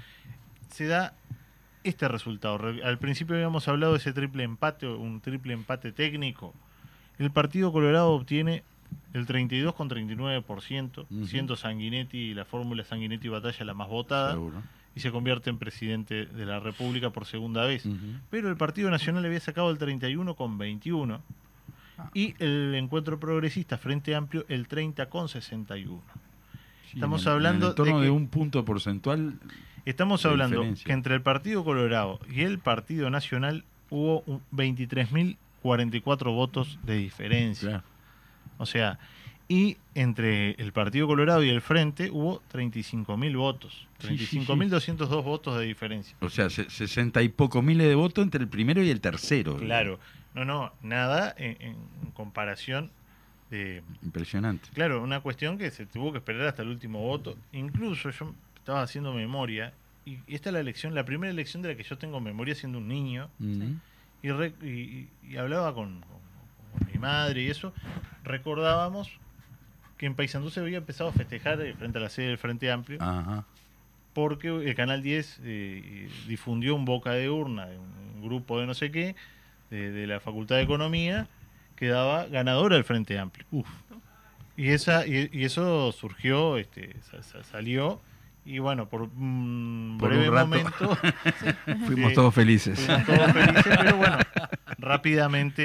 [0.71, 1.15] se da
[1.83, 2.59] este resultado.
[2.59, 6.55] Re- Al principio habíamos hablado de ese triple empate, o un triple empate técnico.
[7.19, 8.63] El Partido Colorado obtiene
[9.13, 11.27] el 32,39%, Ujú.
[11.27, 14.63] siendo Sanguinetti y la fórmula Sanguinetti Batalla la más votada, Seguro.
[14.99, 17.85] Y se convierte en presidente de la República por segunda vez.
[18.31, 21.21] Pero el Partido Nacional había sacado el 31,21
[21.97, 22.11] Ah.
[22.15, 26.01] y el Encuentro Progresista Frente Amplio el 30,61.
[26.91, 29.39] Sí, Estamos en- hablando En torno de un punto porcentual.
[29.85, 30.85] Estamos hablando diferencia.
[30.87, 37.69] que entre el Partido Colorado y el Partido Nacional hubo un 23.044 votos de diferencia.
[37.69, 37.85] Claro.
[38.59, 38.99] O sea,
[39.49, 43.87] y entre el Partido Colorado y el Frente hubo 35.000 votos.
[44.01, 44.39] Sí, sí, sí.
[44.41, 46.17] 35.202 votos de diferencia.
[46.21, 49.57] O sea, se- sesenta y pocos miles de votos entre el primero y el tercero.
[49.57, 49.99] Claro.
[50.35, 51.77] No, no, nada en, en
[52.13, 52.91] comparación
[53.51, 53.83] de...
[54.03, 54.69] Impresionante.
[54.75, 57.37] Claro, una cuestión que se tuvo que esperar hasta el último voto.
[57.53, 59.73] Incluso yo estaba haciendo memoria
[60.05, 62.77] y esta es la elección, la primera elección de la que yo tengo memoria siendo
[62.79, 63.31] un niño
[64.23, 67.73] y, re- y- y hablaba con, con- con mi madre y eso,
[68.25, 69.11] recordábamos
[69.99, 72.71] que en Paysandú se había empezado a festejar eh, frente a la sede del Frente
[72.71, 73.45] Amplio Ajá.
[74.15, 78.75] porque el Canal 10 eh, difundió un boca de urna de un grupo de no
[78.75, 79.15] sé qué,
[79.71, 81.29] de, de la Facultad de Economía,
[81.77, 83.47] que daba ganadora al Frente Amplio.
[84.57, 88.01] Y, esa, y, y eso surgió, este, sa- sa- salió,
[88.45, 90.99] y bueno, por un Por breve un momento
[91.87, 92.81] Fuimos todos felices.
[92.81, 94.19] fuimos todos felices, pero bueno,
[94.89, 95.63] rápidamente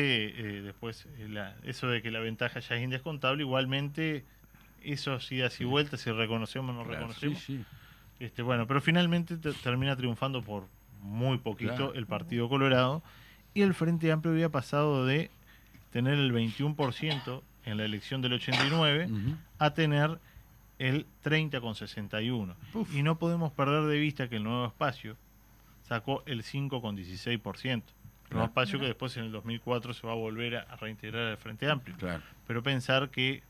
[0.57, 4.25] eh, después eh, la- eso de que la ventaja ya es indescontable, igualmente
[4.81, 7.65] esos idas y vueltas, si reconocemos o no Claro, reconocemos, sí, sí.
[8.19, 10.67] este, bueno, pero finalmente te- termina triunfando por
[11.01, 11.93] muy poquito Claro.
[11.93, 13.01] el Partido Colorado
[13.53, 15.31] y el Frente Amplio había pasado de
[15.89, 19.37] tener el 21% en la elección del 89 Ujú.
[19.59, 20.19] a tener
[20.79, 22.55] el 30,61.
[22.93, 25.15] Y no podemos perder de vista que el nuevo espacio
[25.83, 27.83] sacó el 5,16%.
[28.29, 31.27] El nuevo espacio que después en el 2004 se va a volver a, a reintegrar
[31.27, 31.95] al Frente Amplio.
[31.97, 32.23] Claro.
[32.47, 33.43] Pero pensar que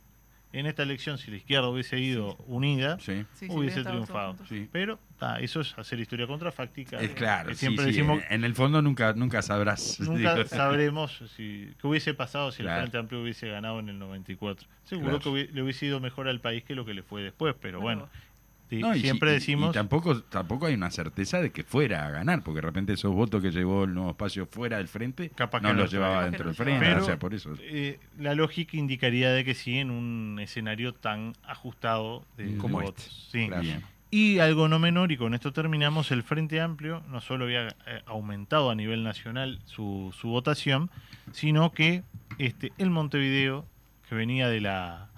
[0.52, 3.26] en esta elección, si la izquierda hubiese ido unida, Sí.
[3.34, 4.36] Sí, sí, hubiese hubiera estado triunfado.
[4.48, 4.70] Sí.
[4.72, 7.00] Pero ta, eso es hacer historia contrafáctica.
[7.00, 10.00] Es claro, Que sí, siempre sí, decimos, en, el fondo nunca, nunca sabrás.
[10.00, 10.48] nunca digo.
[10.48, 12.76] sabremos si, qué hubiese pasado si Claro.
[12.76, 14.68] el Frente Amplio hubiese ganado en el 94.
[14.84, 15.20] Seguro Claro.
[15.22, 17.80] que hubi- le hubiese ido mejor al país que lo que le fue después, pero
[17.82, 18.08] bueno.
[18.70, 19.70] Sí, No, y siempre y- decimos...
[19.70, 23.14] Y tampoco, tampoco hay una certeza de que fuera a ganar, porque de repente esos
[23.14, 26.46] votos que llevó el nuevo espacio fuera del frente Capaz no los llevaba que dentro
[26.48, 26.86] del frente.
[26.86, 27.02] llevaba.
[27.02, 27.54] o sea, Pero- por eso.
[27.62, 32.82] Eh, la lógica indicaría de que sí en un escenario tan ajustado de, de Como
[32.82, 33.06] votos.
[33.06, 33.42] este.
[33.42, 33.48] Sí.
[33.48, 33.62] Claro.
[33.64, 33.84] Bien.
[34.12, 38.04] Y algo no menor, y con esto terminamos, el Frente Amplio no solo había eh,
[38.06, 40.92] aumentado a nivel nacional su, su votación,
[41.32, 42.04] sino que
[42.38, 43.66] este, el Montevideo,
[44.08, 45.10] que venía de la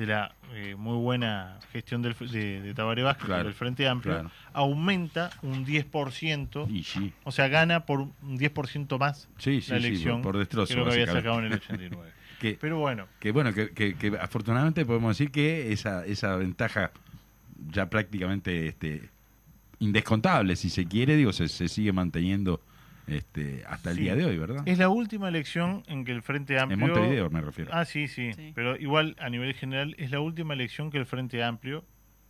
[0.00, 4.14] de la eh, muy buena gestión del, de, de Tabaré Vázquez Claro, del Frente Amplio,
[4.14, 4.30] claro.
[4.54, 9.76] aumenta un 10%, Y sí, o sea, gana por un 10% más sí, sí, la
[9.76, 10.72] elección por, por destrozo.
[10.74, 12.10] que lo que había sacado en el 89.
[12.40, 16.90] Que- Pero bueno, que bueno, que, que- que afortunadamente podemos decir que esa, esa ventaja
[17.68, 19.10] ya prácticamente este,
[19.80, 22.60] indescontable, si se quiere, digo, se, se sigue manteniendo
[23.16, 24.02] este, hasta el Sí.
[24.02, 24.62] día de hoy, ¿verdad?
[24.66, 26.74] es la última elección en que el Frente Amplio...
[26.86, 27.70] en Montevideo me refiero.
[27.74, 28.52] Ah, sí, sí, Sí.
[28.54, 31.84] Pero igual, a nivel general, es la última elección que el Frente Amplio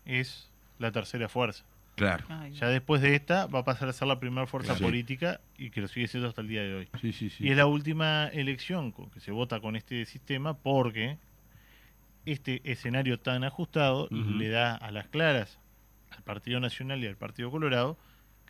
[0.04, 1.64] es la tercera fuerza.
[1.96, 2.24] Claro.
[2.30, 5.68] Ay, Ya después de esta va a pasar a ser la primera fuerza política y
[5.70, 6.88] que lo sigue siendo hasta el día de hoy.
[7.00, 7.44] Sí, sí, sí.
[7.44, 11.18] Y es la última elección con que se vota con este sistema porque
[12.26, 15.58] este escenario tan ajustado le da a las claras
[16.10, 17.98] al Partido Nacional y al Partido Colorado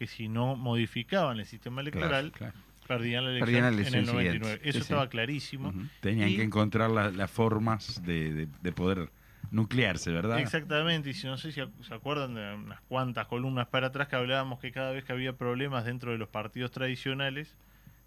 [0.01, 2.67] que si no modificaban el sistema electoral Claro, claro.
[2.89, 4.33] perdían la elección, Perdían la en el 99.
[4.47, 4.55] siguiente.
[4.55, 4.79] Eso Sí, sí.
[4.79, 5.75] estaba clarísimo.
[6.01, 9.11] Tenían Y- que encontrar la- las formas de, de- de poder
[9.51, 10.41] nuclearse, ¿verdad?
[10.41, 14.17] Exactamente, y si no sé si se acuerdan de unas cuantas columnas para atrás que
[14.17, 17.55] hablábamos que cada vez que había problemas dentro de los partidos tradicionales,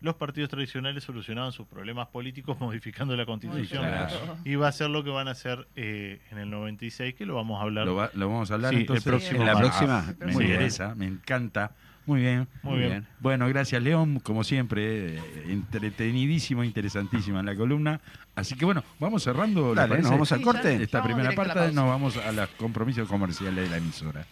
[0.04, 3.84] los partidos tradicionales solucionaban sus problemas políticos modificando la constitución.
[3.84, 4.38] claro.
[4.46, 7.36] Y va a ser lo que van a hacer eh, en el 96, que lo
[7.36, 7.86] vamos a hablar.
[7.88, 10.14] Lo, va- lo vamos a hablar Sí, el próximo En la próxima.
[10.20, 10.52] Me Muy bien.
[10.56, 11.72] interesa, me encanta.
[12.06, 12.50] Muy bien.
[12.64, 13.08] Muy bien.
[13.22, 18.02] Bueno, gracias León, como siempre, eh, entretenidísimo, interesantísima en la columna.
[18.36, 19.68] Así que bueno, vamos cerrando.
[19.74, 20.78] ¿les Dale, nos vamos al Sí, corte.
[20.78, 20.84] ya.
[20.84, 24.26] Esta Vamos primera parte nos vamos a los compromisos comerciales de la emisora.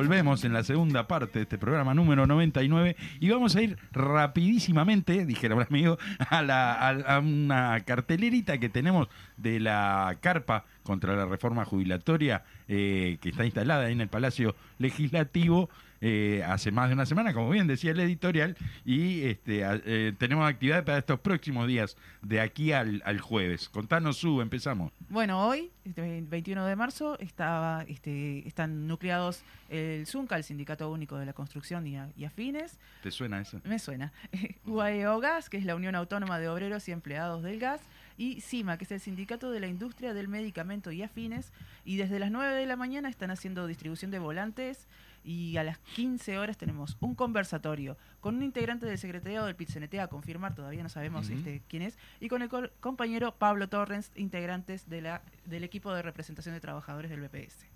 [0.00, 5.26] Volvemos en la segunda parte de este programa número 99 y vamos a ir rapidísimamente,
[5.26, 5.98] dijera un amigo,
[6.30, 13.18] a, la, a una cartelerita que tenemos de la carpa contra la reforma jubilatoria eh,
[13.20, 15.68] que está instalada ahí en el Palacio Legislativo
[16.00, 20.12] eh, hace más de una semana, como bien decía el editorial, y este, a- eh,
[20.18, 23.68] tenemos actividad para estos próximos días, de aquí al, al jueves.
[23.68, 24.92] Contanos, Su, empezamos.
[25.08, 31.18] Bueno, hoy, este, 21 de marzo, estaba, este, están nucleados el ZUNCA, el Sindicato Único
[31.18, 33.60] de la Construcción y, a- y Afines, ¿Te suena eso?
[33.64, 34.12] me suena,
[34.66, 37.80] UAEO Gas, que es la Unión Autónoma de Obreros y Empleados del Gas,
[38.16, 41.52] y CIMA, que es el Sindicato de la Industria del Medicamento y Afines,
[41.84, 44.88] y desde las 9 de la mañana están haciendo distribución de volantes,
[45.22, 49.94] y a las 15 horas tenemos un conversatorio con un integrante del secretariado del PITCNT
[50.00, 54.10] a confirmar, todavía no sabemos este, quién es, y con el co- compañero Pablo Torrens,
[54.16, 57.66] integrantes de la, del equipo de representación de trabajadores del BPS.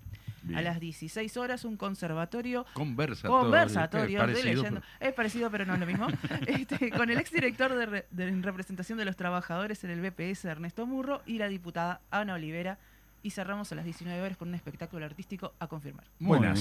[0.42, 0.58] Bien.
[0.58, 3.40] A las 16 horas un conversatorio Conversatorio.
[3.40, 4.80] conversatorio de parecido, leyendo.
[5.00, 6.06] Es parecido, pero no es lo mismo.
[6.46, 10.86] Este, con el exdirector de, re- de representación de los trabajadores en el BPS, Ernesto
[10.86, 12.78] Murro, y la diputada Ana Olivera.
[13.24, 16.04] Y cerramos a las 19 horas con un espectáculo artístico a confirmar.
[16.20, 16.60] Buenas.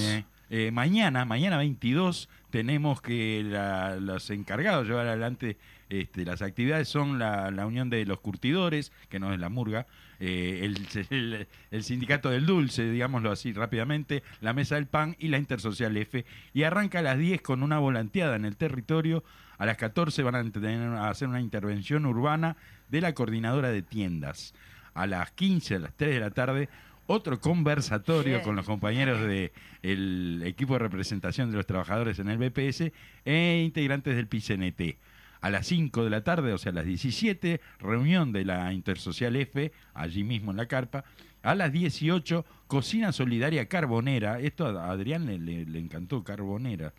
[0.49, 5.58] Eh, mañana, mañana 22, tenemos que la- los encargados de llevar adelante
[5.89, 9.86] este, las actividades son la, la Unión de los Curtidores, que no es la Murga,
[10.21, 15.28] eh, el, el- el Sindicato del Dulce, digámoslo así rápidamente, la Mesa del Pan y
[15.28, 16.23] la Intersocial F.
[16.54, 19.23] Y arranca a las 10 con una volanteada en el territorio.
[19.58, 22.56] A las 14 van a, tener- a hacer una intervención urbana
[22.89, 24.54] de la coordinadora de tiendas.
[24.93, 26.69] A las 15, a las 3 de la tarde,
[27.08, 28.41] otro conversatorio Bien.
[28.43, 32.91] con los compañeros del equipo de representación de los trabajadores en el BPS
[33.25, 34.97] e integrantes del PICNT.
[35.41, 39.36] A las 5 de la tarde, o sea, a las 17, reunión de la Intersocial
[39.36, 41.03] F, allí mismo en la carpa.
[41.41, 44.39] A las 18, cocina solidaria carbonera.
[44.39, 46.93] Esto a Adrián le, le- le encantó, carbonera.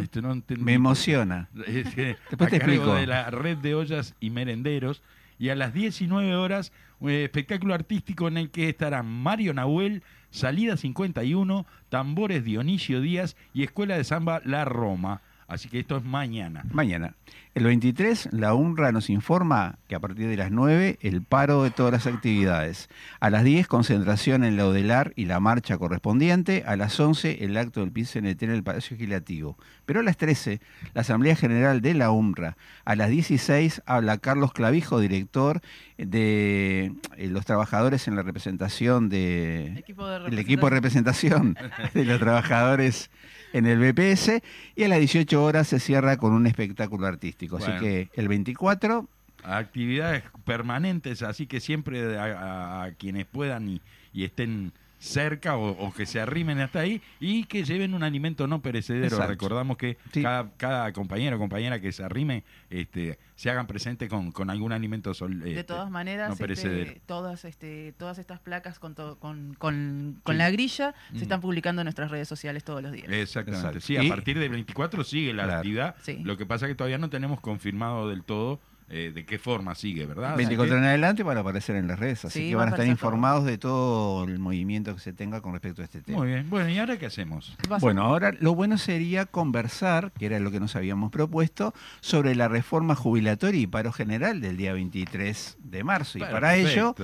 [0.00, 0.42] Este, no.
[0.58, 1.48] Me emociona.
[1.68, 2.94] Es que Después te a cargo explico.
[2.96, 5.02] de la red de ollas y merenderos.
[5.38, 10.76] Y a las 19 horas, un espectáculo artístico en el que estarán Mario Nahuel, Salida
[10.76, 15.22] 51, Tambores Dionisio Díaz y Escuela de Samba La Roma.
[15.48, 16.64] Así que esto es mañana.
[16.72, 17.14] Mañana.
[17.54, 21.70] El 23, la UNRWA nos informa que a partir de las 9, el paro de
[21.70, 22.90] todas las actividades.
[23.18, 26.64] A las 10, concentración en la Odelar y la marcha correspondiente.
[26.66, 29.56] A las 11, el acto del PICNT en el Palacio Legislativo.
[29.86, 30.60] Pero a las 13,
[30.92, 32.58] la Asamblea General de la UNRWA.
[32.84, 35.62] A las 16, habla Carlos Clavijo, director
[35.96, 41.56] de eh, los trabajadores en la representación de, Equipo de el equipo de representación
[41.94, 43.10] de los trabajadores
[43.52, 44.42] en el BPS
[44.74, 47.58] y a las 18 horas se cierra con un espectáculo artístico.
[47.58, 47.74] Bueno.
[47.74, 49.08] Así que el 24,
[49.44, 53.80] Actividades permanentes, así que siempre a, a- a quienes puedan y,
[54.12, 54.72] y estén
[55.06, 59.04] cerca o, o que se arrimen hasta ahí y que lleven un alimento no perecedero.
[59.06, 59.28] Exacto.
[59.28, 60.22] Recordamos que Sí.
[60.22, 64.72] cada, cada compañero o compañera que se arrime este, se hagan presente con, con algún
[64.72, 66.92] alimento sol, De este, todas maneras, no este, perecedero.
[67.06, 70.38] todas, este, todas estas placas con, to- con, con, con Sí.
[70.38, 71.16] la grilla Mm.
[71.16, 73.08] se están publicando en nuestras redes sociales todos los días.
[73.08, 73.66] Exactamente.
[73.68, 73.80] Exacto.
[73.86, 75.58] Sí, a Y- partir del 24 sigue la Claro.
[75.58, 75.96] actividad.
[76.02, 76.18] Sí.
[76.24, 79.74] Lo que pasa es que todavía no tenemos confirmado del todo eh, de qué forma
[79.74, 80.30] sigue, ¿verdad?
[80.34, 82.24] Así 24 que- en adelante van a aparecer en las redes.
[82.24, 82.92] Así Sí, que va van a estar todo.
[82.92, 86.18] informados de todo el movimiento que se tenga con respecto a este tema.
[86.18, 86.48] Muy bien.
[86.48, 87.56] Bueno, ¿y ahora qué hacemos?
[87.80, 92.46] Bueno, ahora lo bueno sería conversar, que era lo que nos habíamos propuesto, sobre la
[92.48, 96.18] reforma jubilatoria y paro general del día 23 de marzo.
[96.18, 96.94] Y para ello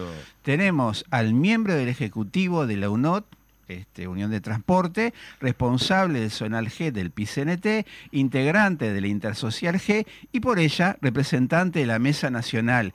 [0.42, 3.26] tenemos al miembro del Ejecutivo de la UNOT,
[3.74, 10.06] este, Unión de Transporte, responsable del Zonal G del PICNT, integrante de la Intersocial G
[10.32, 12.92] y por ella representante de la Mesa Nacional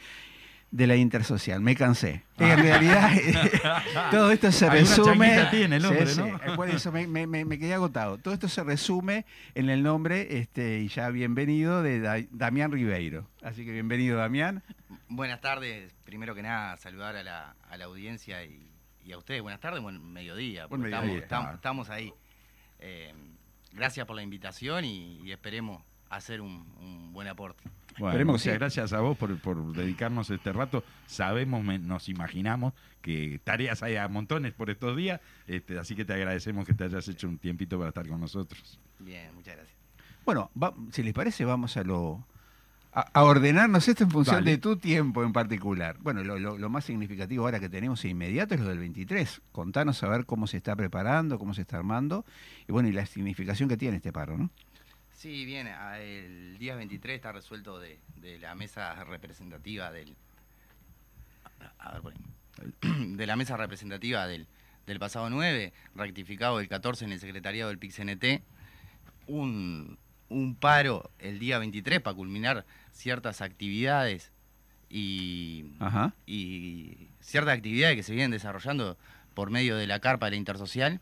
[0.69, 1.61] de la Intersocial.
[1.61, 2.23] Me cansé.
[2.37, 3.09] En realidad,
[4.11, 5.27] todo esto se resume.
[5.27, 6.25] changuita tiene el hombre, Sí, ¿no?
[6.27, 6.33] sí.
[6.57, 8.17] Por eso me, me- me- me quedé agotado.
[8.17, 13.27] Todo esto se resume en el nombre, este, y ya bienvenido, de Da- Damián Ribeiro.
[13.41, 14.61] Así que bienvenido, Damián.
[15.07, 15.93] Buenas tardes.
[16.03, 18.69] Primero que nada, saludar a la, a la audiencia y,
[19.07, 19.41] y a ustedes.
[19.41, 20.65] Buenas tardes, buen mediodía.
[20.67, 21.19] Buen porque mediodía.
[21.23, 22.13] Estamos, estamos, estamos ahí.
[22.79, 23.13] Eh,
[23.73, 27.63] gracias por la invitación y, y esperemos hacer un, un buen aporte.
[27.97, 30.83] Bueno, Esperemos que gracias a vos por, por dedicarnos este rato.
[31.07, 36.05] Sabemos, me- nos imaginamos que tareas hay a montones por estos días, este, así que
[36.05, 38.79] te agradecemos que te hayas hecho un tiempito para estar con nosotros.
[38.99, 39.77] Bien, muchas gracias.
[40.25, 42.23] Bueno, va- si les parece, vamos a lo
[42.93, 44.51] a, a ordenarnos esto en función Dale.
[44.51, 45.97] de tu tiempo en particular.
[45.99, 49.41] Bueno, lo, lo- lo más significativo ahora que tenemos inmediato es lo del 23.
[49.51, 52.25] Contanos a ver cómo se está preparando, cómo se está armando
[52.67, 54.49] y bueno, y la significación que tiene este paro, ¿no?
[55.11, 55.67] Sí, bien,
[55.99, 60.15] el día 23 está resuelto de, de la mesa representativa del.
[61.79, 62.19] a ver, por ahí.
[63.15, 64.47] de la mesa representativa del,
[64.85, 68.41] del pasado 9, rectificado el 14 en el secretariado del PICNT,
[69.27, 69.97] un,
[70.29, 74.31] un paro el día 23 para culminar ciertas actividades
[74.89, 76.13] y, Ajá.
[76.25, 78.97] y ciertas actividades que se vienen desarrollando
[79.33, 81.01] por medio de la carpa de la intersocial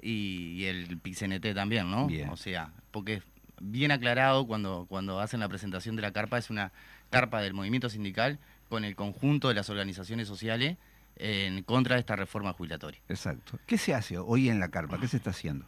[0.00, 2.06] y, y el PICNT también, ¿no?
[2.06, 2.28] Bien.
[2.28, 3.22] O sea, porque es
[3.60, 6.72] bien aclarado cuando, cuando hacen la presentación de la carpa, es una
[7.10, 8.38] carpa del movimiento sindical
[8.68, 10.76] con el conjunto de las organizaciones sociales
[11.16, 13.00] en contra de esta reforma jubilatoria.
[13.08, 13.58] Exacto.
[13.66, 14.98] ¿Qué se hace hoy en la carpa?
[14.98, 15.66] ¿Qué se está haciendo?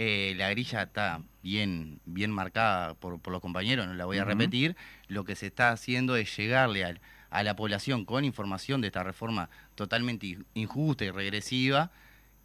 [0.00, 4.24] Eh, la grilla está bien, bien marcada por, por los compañeros, no la voy a
[4.24, 4.76] repetir.
[5.08, 9.02] Lo que se está haciendo es llegarle al- a la población con información de esta
[9.02, 11.90] reforma totalmente in- injusta y regresiva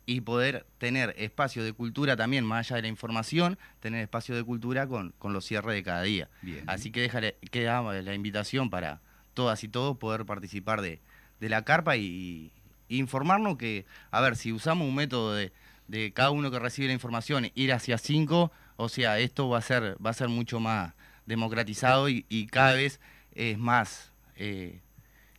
[0.07, 4.43] y poder tener espacio de cultura también, más allá de la información, tener espacio de
[4.43, 6.30] cultura con, con los cierres de cada día.
[6.41, 6.63] Bien.
[6.67, 8.99] Así que déjale, queda la invitación para
[9.36, 11.01] todas y todos poder participar de,
[11.39, 12.51] de la carpa y,
[12.89, 15.53] y informarnos que, a ver, si usamos un método de,
[15.88, 19.61] de cada uno que recibe la información, ir hacia cinco, o sea, esto va a
[19.61, 20.93] ser, va a ser mucho más
[21.25, 22.99] democratizado y, y cada vez
[23.34, 24.79] es más, eh,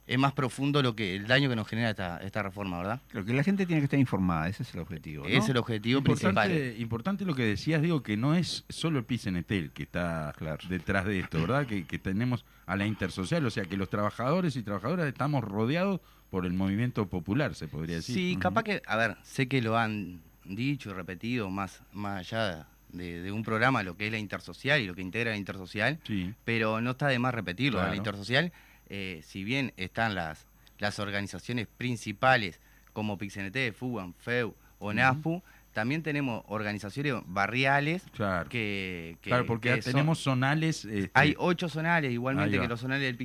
[0.06, 3.00] es más profundo lo que el daño que nos genera esta, esta reforma, ¿verdad?
[3.12, 5.24] Lo que la gente tiene que estar informada, ese es el objetivo.
[5.24, 5.30] ¿no?
[5.30, 6.52] Es el objetivo principal.
[6.78, 10.58] Importante, lo que decías, digo, que no es solo el PICNT el que está Claro.
[10.68, 11.66] detrás de esto, ¿verdad?
[11.66, 16.00] Que, que tenemos a la intersocial, o sea, que los trabajadores y trabajadoras estamos rodeados
[16.30, 18.14] por el movimiento popular, se podría decir.
[18.14, 22.66] Sí, capaz que, a ver, sé que lo han dicho y repetido más, más allá
[22.90, 25.98] de, de un programa, lo que es la intersocial y lo que integra la intersocial,
[26.04, 26.32] Sí.
[26.44, 27.78] pero no está de más repetirlo.
[27.78, 27.90] Claro.
[27.90, 28.52] La intersocial,
[28.88, 30.46] eh, si bien están las,
[30.78, 32.60] las organizaciones principales
[32.92, 35.42] como Pixenet, FUAN, FEU o NAFU,
[35.72, 38.48] también tenemos organizaciones barriales Claro.
[38.48, 40.84] que, que- claro, porque que son- tenemos zonales.
[40.84, 43.16] este, hay ocho zonales, igualmente que los zonales del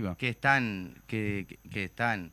[0.00, 0.16] va.
[0.16, 2.32] que están, que- que están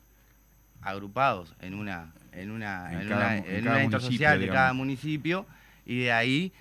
[0.80, 5.46] agrupados en una, en una, En en cada una, una intersocial de cada municipio,
[5.86, 6.52] y de ahí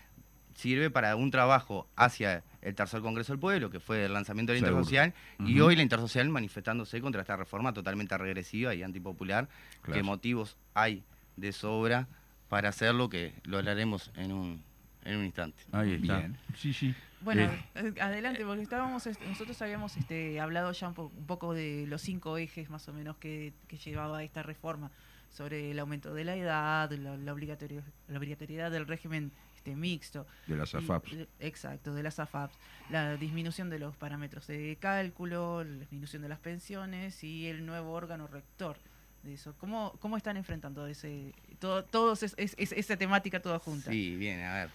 [0.56, 4.60] sirve para un trabajo hacia el tercer Congreso del Pueblo, que fue el lanzamiento de
[4.62, 4.82] la Seguro.
[4.82, 5.68] intersocial, y Ujú.
[5.68, 9.50] hoy la intersocial manifestándose contra esta reforma totalmente regresiva y antipopular,
[9.82, 10.00] Claro.
[10.00, 11.04] que motivos hay
[11.36, 12.08] de sobra
[12.50, 14.64] para hacerlo, que lo hablaremos en un,
[15.04, 15.64] en un instante.
[15.72, 16.20] Ahí está.
[16.20, 16.38] Bien.
[16.56, 16.94] Sí, sí.
[17.20, 21.54] Bueno, Eh, eh, adelante, porque estábamos, nosotros habíamos este, hablado ya un, po- un poco
[21.54, 24.92] de los cinco ejes más o menos que, que llevaba esta reforma
[25.34, 30.26] sobre el aumento de la edad, la, la obligatorio- la obligatoriedad del régimen este, mixto.
[30.48, 31.12] de las AFAPs.
[31.40, 32.56] exacto, de las AFAPs.
[32.90, 37.92] La disminución de los parámetros de cálculo, la disminución de las pensiones y el nuevo
[37.94, 38.78] órgano rector
[39.24, 39.56] de eso.
[39.58, 43.90] ¿Cómo, cómo están enfrentando ese, todo, todos es- es- es- esa temática toda junta?
[43.90, 44.70] Sí, bien, a ver.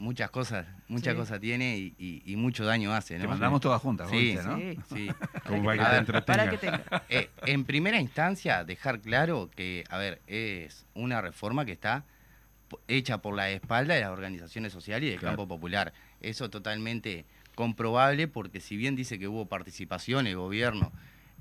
[0.00, 1.18] Muchas cosas, muchas Sí.
[1.18, 4.56] cosas tiene y, y- y mucho daño hace, Te mandamos todas juntas, Sí, ¿viste, ¿no?
[4.56, 4.78] Sí.
[4.94, 5.08] Sí.
[5.46, 6.84] Como Para para que que te tenga- Para que entretengas.
[6.84, 7.04] tenga.
[7.08, 12.04] Eh, en primera instancia, dejar claro que, a ver, es una reforma que está
[12.86, 15.36] hecha por la espalda de las organizaciones sociales y del Claro.
[15.36, 15.92] campo popular.
[16.20, 17.24] Eso totalmente
[17.56, 20.92] comprobable porque si bien dice que hubo participación el gobierno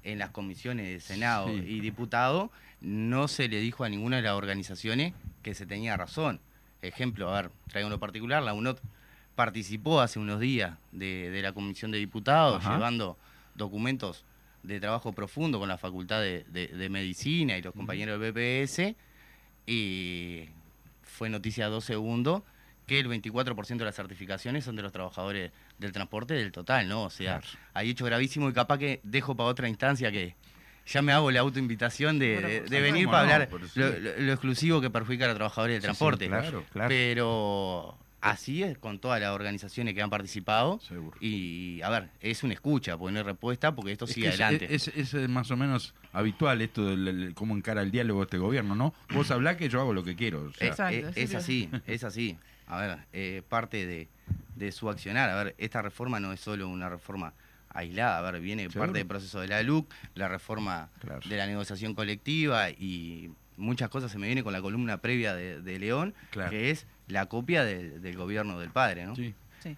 [0.03, 1.64] en las comisiones de Senado Sí.
[1.68, 2.51] y diputado,
[2.82, 6.39] no se le dijo a ninguna de las organizaciones que se tenía razón.
[6.82, 8.82] Ejemplo, a ver, traigo uno particular, la UNOT
[9.36, 12.73] participó hace unos días de, de la comisión de diputados, Ajá.
[12.73, 13.17] llevando
[13.55, 14.25] documentos
[14.63, 18.95] de trabajo profundo con la Facultad de, de- de Medicina y los compañeros del BPS,
[19.65, 20.49] y
[21.01, 22.43] fue noticia dos segundos
[22.86, 27.03] que el 24% de las certificaciones son de los trabajadores del transporte del total, ¿no?
[27.03, 27.57] O sea, Claro.
[27.73, 30.36] hay hecho gravísimo y capaz que dejo para otra instancia que
[30.88, 33.11] ya me hago la autoinvitación de, Bueno, de- pues, de ¿cómo venir no?
[33.11, 36.27] para hablar lo, lo- lo exclusivo que perjudica a los trabajadores del Sí, sí, transporte.
[36.27, 36.89] claro, claro.
[36.89, 40.79] Pero así es con todas las organizaciones que han participado.
[40.79, 41.15] Seguro.
[41.21, 44.33] Y, a ver, es una escucha, porque no hay respuesta, porque esto Es sigue es-
[44.41, 44.73] adelante.
[44.73, 48.75] Es, es, eh, más o menos habitual esto de cómo encara el diálogo este gobierno,
[48.75, 48.93] ¿no?
[49.13, 50.43] Vos hablás que yo hago lo que quiero.
[50.45, 51.35] o sea, Exacto, eh, es sí.
[51.35, 52.38] así, es así.
[52.67, 54.07] A ver, eh, parte de,
[54.55, 55.29] de su accionar.
[55.29, 57.33] A ver, esta reforma no es solo una reforma
[57.78, 58.19] aislada.
[58.19, 58.82] A ver, viene Seguro.
[58.82, 61.21] parte del proceso de la LUC, la reforma Claro.
[61.28, 65.61] de la negociación colectiva y muchas cosas se me viene con la columna previa de,
[65.61, 66.49] de León, Claro.
[66.51, 69.15] que es la copia del- del gobierno del padre, ¿no?
[69.15, 69.34] Sí.
[69.63, 69.75] Sí.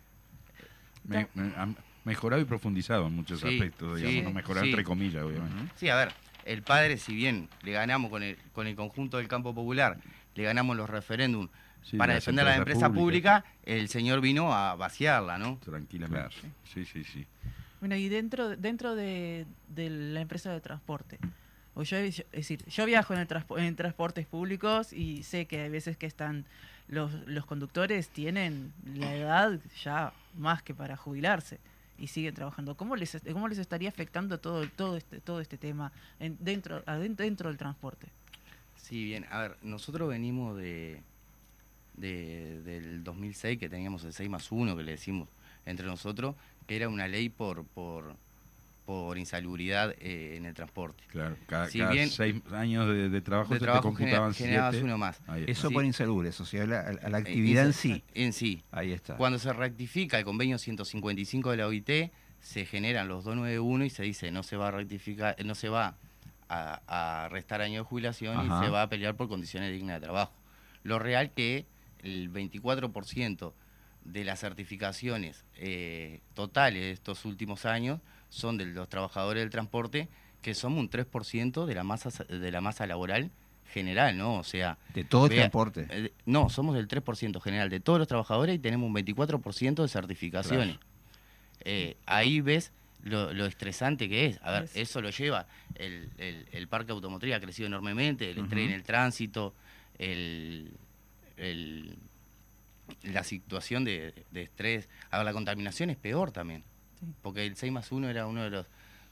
[1.03, 4.69] Me- me- han mejorado y profundizado en muchos Sí, aspectos, digamos, sí, no mejorado sí.
[4.71, 5.71] entre comillas, obviamente.
[5.75, 6.11] Sí, a ver,
[6.45, 9.97] el padre, si bien le ganamos con el, con el conjunto del campo popular,
[10.35, 11.49] le ganamos los referéndums
[11.81, 15.57] Sí, para defender la empresa pública, el señor vino a vaciarla, ¿no?
[15.63, 16.35] Tranquilamente.
[16.65, 17.25] Sí, sí, sí.
[17.79, 21.17] Bueno, y dentro, dentro de, de la empresa de transporte,
[21.75, 25.61] o yo, es decir, yo viajo en, el transpo- en transportes públicos y sé que
[25.61, 26.45] hay veces que están
[26.89, 31.59] los, los conductores tienen la edad ya más que para jubilarse
[31.97, 32.75] y siguen trabajando.
[32.75, 37.23] ¿Cómo les, cómo les estaría afectando todo, todo, este, todo este tema en- dentro, adentro,
[37.23, 38.07] dentro del transporte?
[38.75, 39.25] Sí, bien.
[39.29, 41.01] A ver, nosotros venimos de,
[41.95, 45.29] de- del 2006, que teníamos el 6 más 1, que le decimos
[45.65, 46.35] entre nosotros,
[46.69, 48.15] que era una ley por, por,
[48.85, 51.03] por insalubridad eh, en el transporte.
[51.07, 54.33] Claro, cada, Si cada bien- seis años de, de trabajo De se trabajo te computaban
[54.35, 54.85] genera- siete.
[54.85, 55.19] uno más.
[55.47, 55.73] Eso Sí.
[55.73, 58.03] por insalubres, o sea, la, a la Eh, actividad en sí.
[58.13, 58.61] En sí.
[58.71, 59.15] Ahí está.
[59.17, 61.89] Cuando se rectifica el convenio 155 de la OIT,
[62.39, 65.95] se generan los 291 y se dice no se va a rectificar, no se va
[66.49, 68.61] a, a restar año de jubilación Ajá.
[68.61, 70.33] y se va a pelear por condiciones dignas de trabajo.
[70.83, 71.65] Lo real que
[72.03, 73.53] el 24%
[74.05, 80.07] de las certificaciones eh, totales de estos últimos años son de los trabajadores del transporte,
[80.41, 83.31] que somos un 3% de la masa sa- de la masa laboral
[83.73, 84.35] general, ¿no?
[84.37, 85.85] O sea, De todo el Vea, transporte.
[85.89, 89.87] eh, no, somos del 3% general de todos los trabajadores y tenemos un 24% de
[89.89, 90.77] certificaciones.
[91.65, 92.71] Eh, ahí ves
[93.03, 94.39] lo, lo estresante que es.
[94.41, 95.45] A ver, Es- eso lo lleva.
[95.75, 98.69] El, el- el parque automotriz ha crecido enormemente, el estrés Ujú.
[98.69, 99.53] en el tránsito,
[99.99, 100.71] el,
[101.37, 101.95] el-
[103.03, 104.89] la situación de, de estrés.
[105.11, 106.63] A ver, la contaminación es peor también.
[106.99, 107.05] Sí.
[107.21, 108.65] Porque el 6 más 1 era uno de los,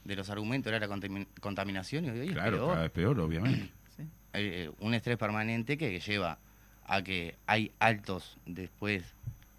[0.03, 3.19] de los argumentos, era la contamin- contaminación y hoy es Claro, peor cada vez peor,
[3.19, 3.69] obviamente.
[3.95, 4.03] Sí.
[4.34, 6.38] eh, un estrés permanente que lleva
[6.86, 9.03] a que hay altos, después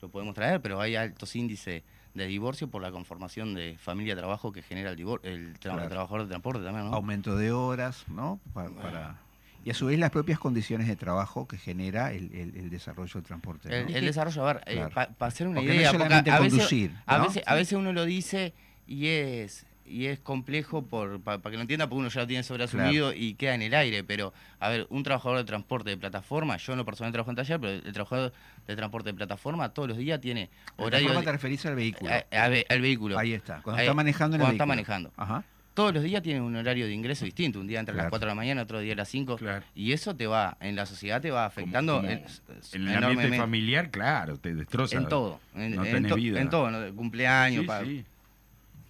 [0.01, 1.83] lo podemos traer, pero hay altos índices
[2.15, 5.89] de divorcio por la conformación de familia-trabajo que genera el, divor- el, tra- Claro.
[5.89, 6.95] trabajador de transporte también, ¿no?
[6.95, 8.41] Aumento de horas, ¿no?
[8.55, 9.21] Pa- para,
[9.65, 13.13] y a su vez las propias condiciones de trabajo que genera el, el- el desarrollo
[13.15, 13.69] del transporte.
[13.69, 13.75] ¿no?
[13.75, 14.91] El, el desarrollo, a ver, Claro.
[14.91, 17.25] para hacer una Porque no idea, porque solamente a, veces, conducir, a, ¿no?
[17.25, 18.53] veces, a veces uno lo dice
[18.87, 22.43] y es y es complejo por para que lo entienda, porque uno ya lo tiene
[22.43, 24.05] sobreasumido y queda en el aire.
[24.05, 27.37] Pero, a ver, un trabajador de transporte de plataforma, yo en lo personal trabajo en
[27.37, 28.33] taller, pero el trabajador
[28.67, 31.09] de transporte de plataforma todos los días tiene horario.
[31.09, 32.11] ¿Cómo de- te referís al vehículo?
[32.13, 33.19] a- a ver, al vehículo.
[33.19, 33.63] Ahí está.
[33.63, 35.11] Cuando Ahí- está manejando en el cuando está manejando.
[35.17, 35.43] Ajá.
[35.79, 37.61] Todos los días tienen un horario de ingreso distinto.
[37.61, 38.07] Un día entre Claro.
[38.07, 39.37] las 4 de la mañana, otro día a las 5.
[39.37, 39.65] Claro.
[39.77, 42.25] Y eso te va, en la sociedad te va afectando Como- en,
[42.73, 44.97] En el ambiente familiar, claro, te destroza.
[44.97, 45.39] En todo.
[45.55, 46.41] En, No en tenés to- vida.
[46.41, 46.93] en todo, ¿no?
[46.97, 47.65] cumpleaños.
[47.85, 48.05] Sí,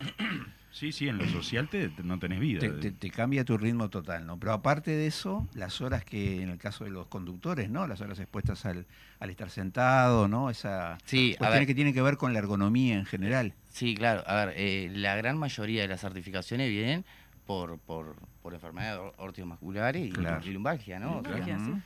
[0.01, 0.09] sí.
[0.71, 2.61] Sí, sí, en lo social te, te- no tenés vida.
[2.61, 4.39] Te, te- te cambia tu ritmo total, ¿no?
[4.39, 7.87] Pero aparte de eso, las horas que, en el caso de los conductores, ¿no?
[7.87, 8.87] Las horas expuestas al,
[9.21, 10.49] al estar sentado, ¿no?
[10.51, 11.67] Esa Sí, ver.
[11.67, 13.53] que tienen que ver con la ergonomía en general.
[13.79, 14.25] Sí, claro.
[14.27, 17.05] A ver, eh, la gran mayoría de las certificaciones vienen
[17.47, 20.45] por, por, por enfermedades or- ortiomusculares y, Claro.
[20.45, 21.19] y lumbalgia, ¿no?
[21.19, 21.71] O sea, Lumbalgia, sí.
[21.71, 21.81] Ujú.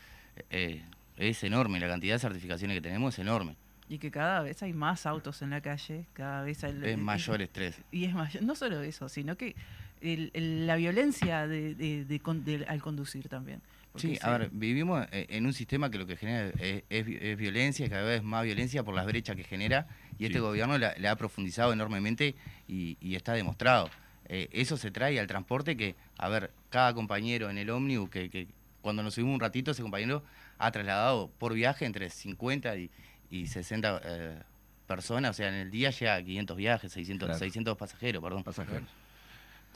[0.48, 0.82] eh,
[1.18, 3.56] es enorme, la cantidad de certificaciones que tenemos es enorme.
[3.90, 6.80] Y que cada vez hay más autos en la calle, cada vez hay...
[6.82, 7.78] Es mayor estrés.
[7.90, 9.54] Y es mayor, no solo eso, sino que
[10.00, 13.60] el- el- la violencia de, de- de- al conducir también.
[13.96, 17.36] Sí, a ver, vivimos eh, en un sistema que lo que genera es, es es
[17.36, 19.86] violencia, cada vez más violencia por las brechas que genera,
[20.18, 20.40] y este Sí.
[20.42, 22.34] gobierno la, la ha profundizado enormemente
[22.66, 23.90] y, y está demostrado.
[24.28, 28.30] Eh, eso se trae al transporte que, a ver, cada compañero en el ómnibus, que,
[28.30, 28.48] que
[28.80, 30.24] cuando nos subimos un ratito, ese compañero
[30.58, 32.90] ha trasladado por viaje entre 50 y,
[33.30, 34.38] y 60 eh,
[34.86, 37.38] personas, o sea, en el día llega a 500 viajes, 600, Claro.
[37.38, 38.42] 600 pasajeros, perdón.
[38.42, 38.88] Pasajeros.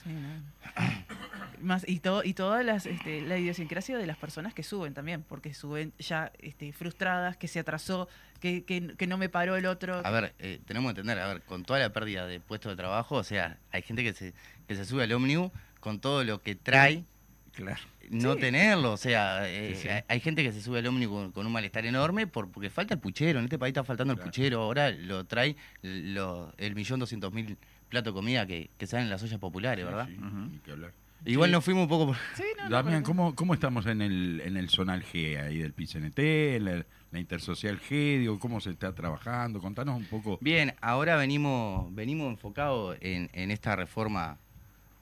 [0.03, 0.43] Sí, no.
[1.61, 5.23] Más, y, todo, y toda las, este, la idiosincrasia de las personas que suben también,
[5.23, 8.09] porque suben ya este, frustradas, que se atrasó,
[8.41, 10.01] que, que, que no me paró el otro.
[10.05, 12.77] A ver, eh, tenemos que entender, a ver, con toda la pérdida de puestos de
[12.77, 14.35] trabajo, o sea, hay gente que se,
[14.69, 15.51] que se sube al ómnibus
[15.81, 17.05] con todo lo que trae,
[17.53, 17.81] Claro.
[18.11, 18.41] no Sí.
[18.41, 19.89] tenerlo, o sea, eh, Sí, sí.
[19.89, 22.69] hay- hay gente que se sube al ómnibus con, con un malestar enorme por, porque
[22.69, 26.75] falta el puchero, en este país está faltando el puchero, ahora lo trae lo- el
[26.75, 27.57] millón doscientos mil
[27.89, 30.07] platos de comida que, que salen en las ollas populares, ¿verdad?
[30.09, 30.93] Sí, ni que hablar.
[31.25, 31.53] Igual Sí.
[31.55, 32.17] nos fuimos un poco por...
[32.37, 35.73] Sí, no, no, Damián, ¿cómo, ¿cómo estamos en el, en el zonal G ahí del
[35.73, 38.21] PCNT, la, la intersocial G?
[38.21, 39.61] Digo, ¿Cómo se está trabajando?
[39.61, 40.39] Contanos un poco.
[40.41, 44.39] Bien, ahora venimos venimos enfocados en, en esta reforma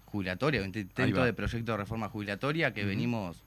[0.06, 3.42] jubilatoria, un Ahí intento de proyecto de reforma jubilatoria que venimos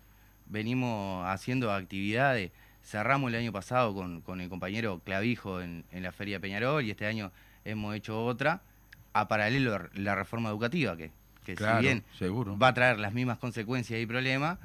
[0.45, 2.51] venimos haciendo actividades.
[2.83, 6.85] Cerramos el año pasado con, con el compañero Clavijo en, en la Feria de Peñarol
[6.85, 7.31] y este año
[7.65, 8.61] hemos hecho otra
[9.13, 11.11] a paralelo la reforma educativa, que,
[11.47, 12.57] que claro, si bien seguro.
[12.57, 14.59] va a traer las mismas consecuencias y problemas,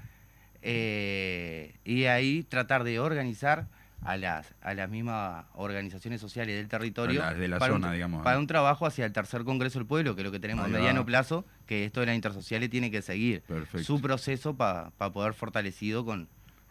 [0.63, 3.69] eh, y ahí tratar de organizar
[4.03, 8.25] a las, a las mismas organizaciones sociales del territorio de la para, zona, un, digamos,
[8.25, 10.69] para un trabajo hacia el tercer Congreso del Pueblo, que es lo que tenemos a
[10.69, 13.85] mediano plazo, que esto de las intersociales tiene que seguir Perfecto.
[13.85, 16.29] su proceso para poder fortalecido con,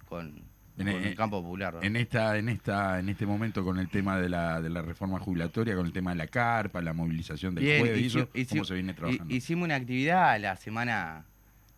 [0.10, 0.44] con,
[0.78, 1.76] En- con el campo popular.
[1.76, 1.82] ¿no?
[1.84, 5.20] En esta, en esta, en este momento con el tema de la, de la reforma
[5.20, 8.64] jubilatoria, con el tema de la carpa, la movilización del Bien, jueves, y eso, ¿cómo
[8.66, 9.34] se viene trabajando?
[9.34, 11.26] Hicimos una actividad la semana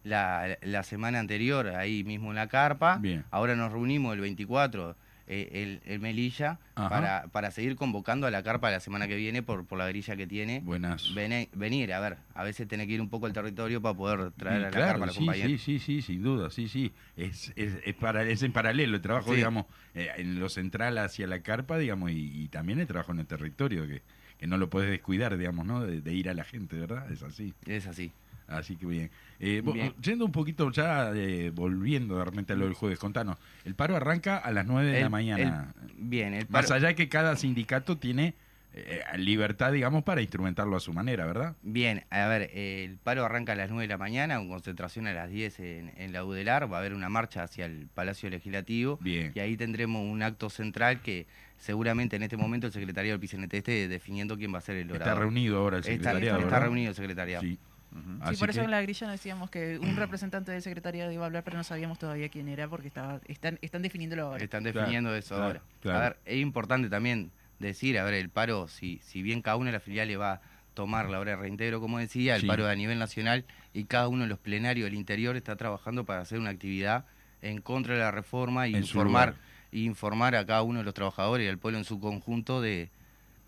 [0.03, 2.97] la, la semana anterior, ahí mismo en la carpa.
[2.97, 3.23] Bien.
[3.31, 4.95] Ahora nos reunimos el 24
[5.27, 5.49] eh,
[5.85, 9.65] el, el Melilla para, para seguir convocando a la carpa la semana que viene por,
[9.65, 10.59] por la grilla que tiene.
[10.61, 11.13] Buenas.
[11.13, 14.61] Venir, a ver, a veces tenés que ir un poco al territorio para poder traer
[14.61, 15.61] a la claro, carpa a los sí, compañeros.
[15.61, 16.91] Sí, sí, sí, sin duda, sí, sí.
[17.15, 19.37] Es, es, es, para, es en paralelo el trabajo, Sí.
[19.37, 19.65] digamos,
[19.95, 23.25] eh, en lo central hacia la carpa, digamos, y, y también el trabajo en el
[23.27, 24.01] territorio, que,
[24.37, 25.81] que no lo puedes descuidar, digamos, ¿no?
[25.81, 27.09] De, de ir a la gente, ¿verdad?
[27.11, 27.53] Es así.
[27.65, 28.11] Es así.
[28.47, 29.09] Así que bien.
[29.39, 29.93] Eh, Bien.
[30.01, 33.37] Yendo un poquito ya, eh, volviendo de repente a lo del jueves, contanos.
[33.65, 35.73] El paro arranca a las 9 de la mañana.
[35.81, 38.33] el- bien, el Más paro- allá que cada sindicato tiene
[38.75, 41.55] eh, libertad, digamos, para instrumentarlo a su manera, ¿verdad?
[41.61, 45.13] Bien, a ver, el paro arranca a las 9 de la mañana, con concentración a
[45.13, 48.97] las 10 en, en la UDELAR, va a haber una marcha hacia el Palacio Legislativo
[48.99, 49.31] Bien.
[49.35, 51.27] y ahí tendremos un acto central que
[51.57, 54.89] seguramente en este momento el secretario del PCNT esté definiendo quién va a ser el
[54.89, 55.07] orador.
[55.07, 57.43] Está reunido ahora el Está- secretariado, está reunido el secretariado.
[57.43, 57.59] Sí.
[57.93, 61.11] Sí, Así por eso que- en la grilla nos decíamos que un representante del secretariado
[61.11, 64.43] iba a hablar, pero no sabíamos todavía quién era porque estaba están están definiéndolo ahora.
[64.43, 65.61] Están Claro, definiendo eso claro, ahora.
[65.81, 65.97] claro.
[65.99, 69.67] A ver, es importante también decir, a ver, el paro, si, si bien cada una
[69.67, 70.41] de las filiales va a
[70.73, 72.47] tomar la hora de reintegro, como decía, el Sí.
[72.47, 76.21] paro a nivel nacional y cada uno de los plenarios del interior está trabajando para
[76.21, 77.05] hacer una actividad
[77.43, 79.35] en contra de la reforma y En su informar,
[79.71, 82.89] informar a cada uno de los trabajadores y al pueblo en su conjunto de,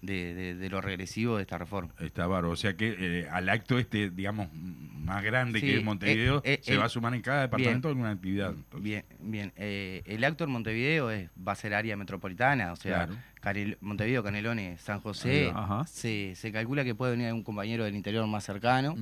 [0.06, 1.94] de, de- de lo regresivo de esta reforma.
[2.00, 2.52] Está bárbaro.
[2.52, 6.54] O sea que eh, al acto este, digamos, más grande Sí, que es Montevideo, eh,
[6.54, 8.50] eh, se va a sumar en cada departamento alguna actividad.
[8.52, 9.52] Entonces, Bien, bien.
[9.56, 13.16] Eh, el acto en Montevideo es, va a ser área metropolitana, o sea, Claro.
[13.42, 15.52] Canel- Montevideo, Canelones, San José.
[15.54, 15.86] Ajá.
[15.88, 18.96] Se, se calcula que puede venir un compañero del interior más cercano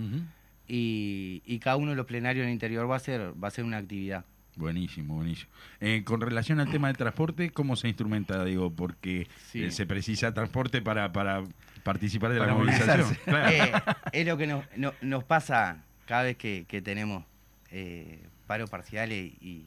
[0.67, 3.65] y, y cada uno de los plenarios del interior va a ser, va a ser
[3.65, 4.25] una actividad.
[4.55, 5.51] Buenísimo, buenísimo.
[5.79, 8.43] Eh, con relación al tema del transporte, ¿cómo se instrumenta?
[8.45, 9.63] Digo, porque Sí.
[9.63, 11.43] eh, se precisa transporte para, para
[11.83, 13.17] participar de la movilización.
[13.25, 13.49] Claro.
[13.51, 13.71] Eh,
[14.11, 17.23] es lo que nos, no- nos pasa cada vez que, que tenemos
[17.71, 19.65] eh, paros parciales y,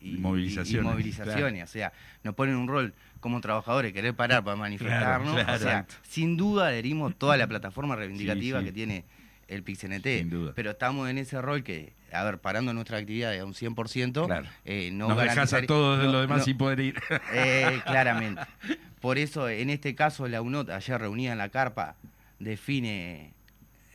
[0.00, 1.62] Y movilizaciones, movilizaciones.
[1.62, 1.92] O sea,
[2.24, 5.32] nos ponen un rol como trabajadores, querer parar para manifestarnos.
[5.34, 8.70] claro, o sea, sin duda adherimos toda la plataforma reivindicativa Sí, sí.
[8.70, 9.04] que tiene
[9.48, 10.04] el PIXNT.
[10.06, 10.52] Sin duda.
[10.54, 14.46] Pero estamos en ese rol que, a ver, parando nuestra actividad a un 100%, Claro.
[14.64, 16.94] eh, no Nos dejas a todos no- lo demás no- sin poder ir.
[17.32, 18.42] eh, claramente.
[19.00, 21.96] Por eso, en este caso, la UNOT, ayer reunida en la carpa,
[22.38, 23.32] define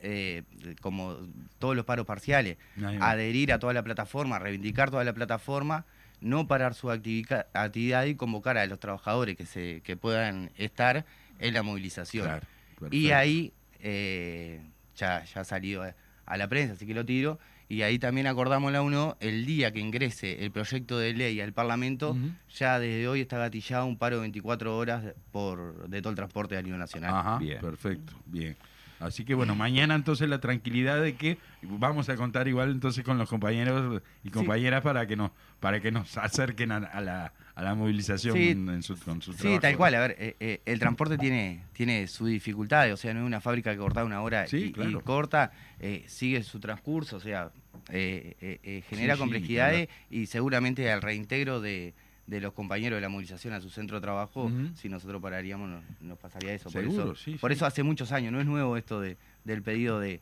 [0.02, 0.42] eh,
[0.80, 1.18] como
[1.58, 2.56] todos los paros parciales,
[3.00, 5.84] adherir a toda la plataforma, reivindicar toda la plataforma,
[6.22, 11.04] no parar su actividad y convocar a los trabajadores que, se, que puedan estar
[11.38, 12.26] en la movilización.
[12.26, 12.46] Claro,
[12.90, 14.60] y ahí eh,
[15.00, 15.94] ya, ya salió a,
[16.26, 17.38] a la prensa, así que lo tiro.
[17.68, 21.52] Y ahí también acordamos la UNO, el día que ingrese el proyecto de ley al
[21.52, 22.16] Parlamento,
[22.52, 26.56] ya desde hoy está gatillado un paro de 24 horas por de todo el transporte
[26.56, 27.14] a nivel nacional.
[27.14, 27.60] Ajá, Bien.
[27.60, 28.56] perfecto, bien.
[28.98, 33.16] Así que bueno, mañana entonces la tranquilidad de que vamos a contar igual entonces con
[33.18, 35.30] los compañeros y compañeras para que nos
[35.60, 38.48] para que nos acerquen a, a la, a la movilización Sí.
[38.50, 39.60] en su, con su Sí, trabajo.
[39.60, 39.94] tal cual.
[39.94, 42.92] A ver, eh, eh, el transporte tiene, tiene sus dificultades.
[42.94, 46.42] O sea, no es una fábrica que corta una hora Sí, y, corta, eh, sigue
[46.42, 47.16] su transcurso.
[47.16, 47.50] O sea,
[47.88, 51.94] genera Sí, sí, complejidades y seguramente al reintegro de,
[52.26, 55.82] de los compañeros de la movilización a su centro de trabajo, si nosotros pararíamos, nos,
[56.00, 56.70] nos pasaría eso.
[56.70, 57.56] Seguro, por eso, sí, por sí.
[57.56, 60.20] eso hace muchos años, no es nuevo esto de, del pedido de,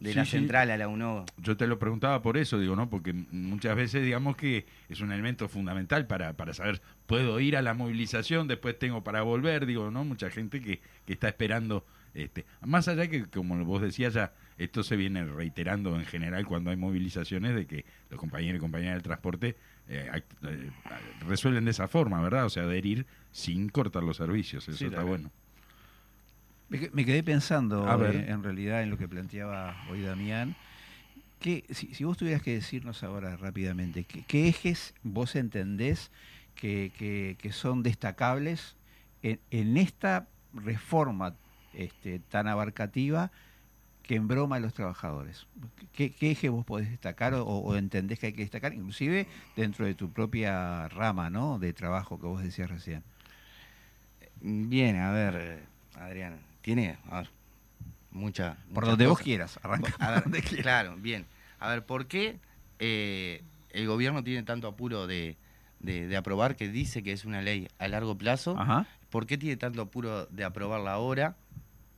[0.00, 0.30] de Sí, la sí.
[0.32, 1.26] central a la UNO.
[1.38, 2.88] Yo te lo preguntaba por eso, digo, ¿no?
[2.88, 7.62] Porque muchas veces digamos que es un elemento fundamental para, para saber, puedo ir a
[7.62, 10.04] la movilización, después tengo para volver, digo, ¿no?
[10.04, 11.84] Mucha gente que, que está esperando,
[12.14, 16.70] este, más allá que, como vos decías ya, esto se viene reiterando en general cuando
[16.70, 19.56] hay movilizaciones de que los compañeros y compañeras del transporte
[19.88, 20.70] eh, act- eh,
[21.28, 22.44] resuelven de esa forma, ¿verdad?
[22.46, 25.30] O sea, adherir sin cortar los servicios, eso Sí, está bueno.
[26.68, 28.16] Me, que- me quedé pensando ver.
[28.16, 30.54] eh, en realidad en lo que planteaba hoy Damián.
[31.40, 36.10] Que, si, si vos tuvieras que decirnos ahora rápidamente, ¿qué, qué ejes vos entendés
[36.54, 38.76] que, que- que son destacables
[39.22, 41.36] en, en esta reforma
[41.72, 43.30] este, tan abarcativa
[44.02, 45.46] que embroma a los trabajadores?
[45.92, 49.86] ¿Qué, qué eje vos podés destacar o, o entendés que hay que destacar, inclusive dentro
[49.86, 51.58] de tu propia rama ¿no?
[51.60, 53.04] de trabajo que vos decías recién?
[54.40, 55.58] Bien, a ver, eh,
[55.94, 56.38] Adrián,
[56.68, 57.30] tiene a ver,
[58.10, 58.58] mucha.
[58.74, 59.94] Por donde vos quieras, arranca.
[59.98, 61.24] A ver, donde claro, bien.
[61.58, 62.38] A ver, ¿por qué
[62.78, 65.38] eh, el gobierno tiene tanto apuro de,
[65.80, 68.54] de- de aprobar que dice que es una ley a largo plazo?
[68.58, 68.84] Ajá.
[69.08, 71.36] ¿Por qué tiene tanto apuro de aprobarla ahora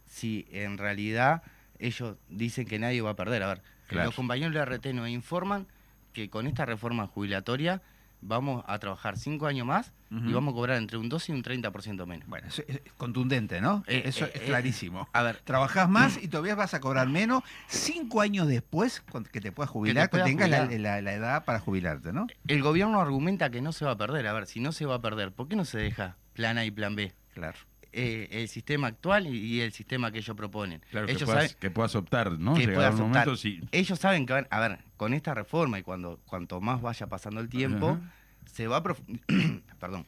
[0.06, 1.42] si en realidad
[1.80, 3.42] ellos dicen que nadie va a perder?
[3.42, 4.06] A ver, Claro.
[4.06, 5.66] los compañeros de RT nos informan
[6.12, 7.82] que con esta reforma jubilatoria
[8.22, 11.42] vamos a trabajar cinco años más y vamos a cobrar entre un 12 y un
[11.44, 12.28] 30% menos.
[12.28, 13.84] Bueno, eso es contundente, ¿no?
[13.86, 15.08] Eh, eso eh, es eh, clarísimo.
[15.12, 19.02] A ver, Trabajás más y todavía vas a cobrar menos cinco años después
[19.32, 20.80] que te puedas jubilar, que, tengas la, jubilar.
[20.96, 22.26] la- la edad para jubilarte, ¿no?
[22.48, 24.26] el gobierno argumenta que no se va a perder.
[24.26, 26.64] A ver, si no se va a perder, ¿por qué no se deja plan A
[26.64, 27.12] y plan B?
[27.34, 27.58] Claro.
[27.92, 30.80] Eh, el sistema actual y, y el sistema que ellos proponen.
[30.90, 32.54] Claro, que ellos, puedas, saben, que puedas optar, ¿no?
[32.54, 33.28] que puedas optar.
[33.72, 37.40] ellos saben que van, a ver, con esta reforma y cuando cuanto más vaya pasando
[37.40, 37.98] el tiempo,
[38.44, 38.82] se va a
[39.80, 40.04] perdón,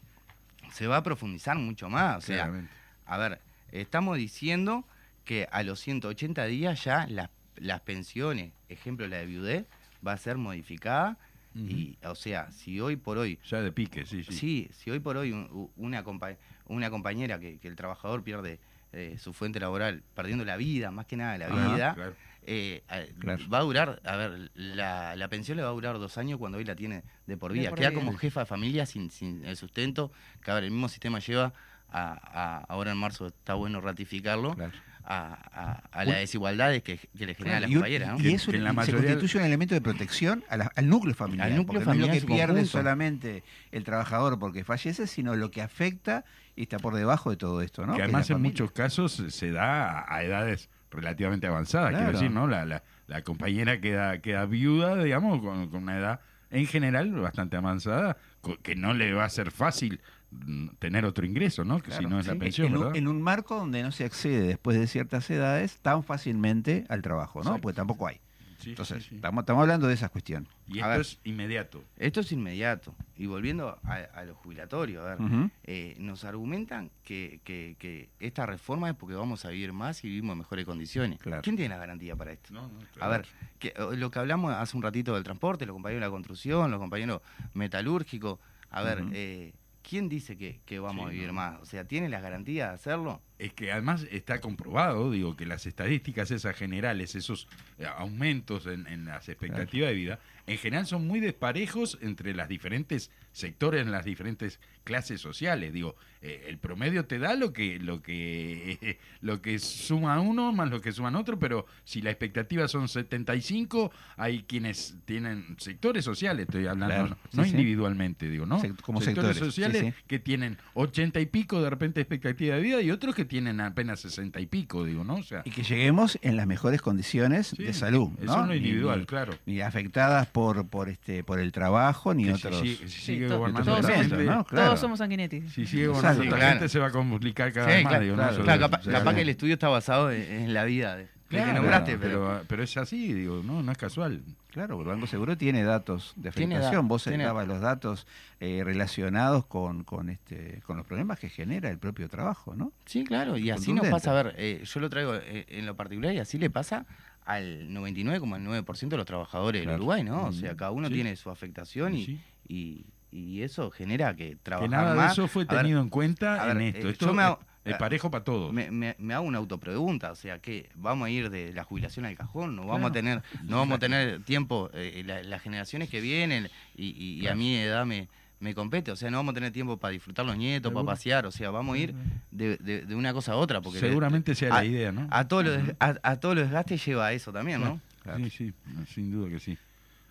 [0.70, 2.18] se va a profundizar mucho más.
[2.18, 2.74] O sea, Claramente.
[3.06, 3.40] a ver,
[3.70, 4.84] estamos diciendo
[5.24, 9.64] que a los 180 días ya las, las pensiones, ejemplo la de viudez,
[10.06, 11.16] va a ser modificada.
[11.54, 14.34] Y, o sea, si hoy por hoy Ya de pique, sí, sí.
[14.34, 16.36] Sí, si hoy por hoy un- una, compa-
[16.66, 18.60] una compañera que, que el trabajador pierde
[18.92, 22.14] eh, su fuente laboral, perdiendo la vida, más que nada la vida, claro.
[22.44, 23.48] Eh, a- Claro.
[23.48, 26.58] va a durar, a ver, la, la pensión le va a durar dos años cuando
[26.58, 27.70] hoy la tiene de por De vida.
[27.70, 28.00] por Queda vida.
[28.00, 30.10] como jefa de familia sin, sin el sustento,
[30.42, 31.52] que a ver, el mismo sistema lleva
[31.88, 34.72] a, a- ahora en marzo, está bueno ratificarlo, Claro.
[35.04, 38.12] a, a- a las desigualdades que, que le genera a la y, un- compañera.
[38.12, 38.18] ¿no?
[38.18, 40.72] y Que- eso que en la se mayoría- constituye un elemento de protección a la-
[40.74, 41.48] al núcleo familiar.
[41.48, 42.70] Al núcleo porque familiar no es lo que pierde conjunto.
[42.78, 46.24] solamente el trabajador porque fallece, sino lo que afecta
[46.56, 47.94] y está por debajo de todo esto, ¿no?
[47.94, 52.46] que además en muchos casos se- da a- a edades relativamente avanzadas, quiero decir, ¿no?
[52.46, 56.20] La, la, la compañera queda, queda viuda, digamos, con, con una edad
[56.52, 58.16] en general bastante avanzada,
[58.62, 61.78] que no le va a ser fácil mm, tener otro ingreso, ¿no?
[61.78, 62.96] Que Claro, si no es la pensión, en, un, ¿verdad?
[62.96, 67.40] en un marco donde no se accede después de ciertas edades tan fácilmente al trabajo,
[67.40, 67.50] ¿no?
[67.50, 67.62] Exacto.
[67.62, 68.20] Porque tampoco hay.
[68.62, 69.14] Sí, Entonces, sí, sí.
[69.16, 70.48] Estamos, estamos hablando de esas cuestiones.
[70.68, 71.00] Y A esto ver.
[71.00, 71.84] es inmediato.
[71.96, 72.94] Esto es inmediato.
[73.16, 78.46] Y volviendo a, a lo jubilatorio, a ver, eh, nos argumentan que, que- que esta
[78.46, 81.18] reforma es porque vamos a vivir más y vivimos en mejores condiciones.
[81.20, 81.42] Claro.
[81.42, 82.52] ¿Quién tiene la garantía para esto?
[82.54, 83.10] No, no, A claro.
[83.10, 83.26] ver,
[83.58, 86.70] que, eh, lo que hablamos hace un ratito del transporte, los compañeros de la construcción,
[86.70, 87.20] los compañeros
[87.54, 88.38] metalúrgicos,
[88.70, 89.52] a ver, eh,
[89.82, 91.32] ¿quién dice que, que vamos Sí, a vivir no.
[91.34, 91.60] más?
[91.60, 93.20] O sea, ¿tiene las garantías de hacerlo?
[93.38, 98.86] Es que además está comprobado, digo, que las estadísticas esas generales, esos eh, aumentos en,
[98.86, 103.92] en las expectativas de vida, en general son muy desparejos entre las diferentes sectores, en
[103.92, 105.72] las diferentes clases sociales.
[105.72, 110.52] Digo, eh, el promedio te da lo que, lo que, eh, lo que suma uno
[110.52, 116.04] más lo que suman otro, pero si la expectativa son 75, hay quienes tienen sectores
[116.04, 117.50] sociales, estoy hablando, Claro, no, sí, no sí.
[117.50, 118.60] individualmente, digo, ¿no?
[118.82, 120.02] Como sectores, sectores, sociales sí.
[120.06, 124.00] que tienen 80 y pico de repente expectativa de vida y otros que tienen apenas
[124.00, 125.14] 60 y pico, digo, ¿no?
[125.16, 128.10] O sea, Y que lleguemos en las mejores condiciones de salud.
[128.22, 128.46] Eso ¿no?
[128.48, 129.34] Ni- individual, ni, claro.
[129.46, 132.58] ni afectadas por, por, este, por el trabajo, ni Que otros.
[132.60, 134.44] si sigue gobernando todos somos- gente, ¿no?
[134.44, 134.66] Claro.
[134.66, 135.42] Todos somos sanguinetti.
[135.48, 137.84] si sigue gobernando la gente se va a complicar cada Sí, vez
[138.16, 140.96] más, claro, capaz, o sea, capaz que el estudio está basado en, en la vida
[140.96, 144.22] de, de Claro, que nombraste, pero, pero, pero es así, digo, no, no es casual.
[144.50, 146.86] Claro, porque el Banco Seguro tiene datos de Tiene afectación.
[146.88, 148.06] Vos dabas los datos
[148.38, 152.70] eh, relacionados con, con, este, con los problemas que genera el propio trabajo, ¿no?
[152.84, 155.74] Sí, claro, y así nos pasa, a ver, eh, yo lo traigo eh, en lo
[155.74, 156.84] particular y así le pasa
[157.24, 159.72] al 99,9% de los trabajadores Claro.
[159.72, 160.22] del Uruguay, ¿no?
[160.24, 160.94] O Mm, sea, cada uno sí.
[160.94, 162.20] tiene su afectación y, Sí.
[162.48, 165.06] y, y eso genera que trabajar Que nada más...
[165.16, 166.88] de eso fue ver, tenido en cuenta ver, en esto.
[166.88, 168.52] eh, esto yo me hago- es, es parejo para todos.
[168.52, 172.04] me, me- me hago una autopregunta, o sea, que vamos a ir de la jubilación
[172.06, 172.86] al cajón, no vamos Claro.
[172.88, 177.20] a tener, no vamos a tener tiempo, eh, la- las generaciones que vienen y, y-
[177.22, 178.08] y a mi edad me,
[178.42, 181.24] me compete, o sea, no vamos a tener tiempo para disfrutar los nietos, para pasear,
[181.26, 181.94] o sea, vamos a ir
[182.30, 185.06] de, de- de una cosa a otra, porque Seguramente sea la a- idea, ¿no?
[185.10, 187.80] a todos los a, a todos los desgastes lleva a eso también, ¿no?
[188.16, 188.52] Sí, sí,
[188.92, 189.56] sin duda que sí.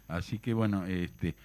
[0.07, 1.35] Así que bueno, este,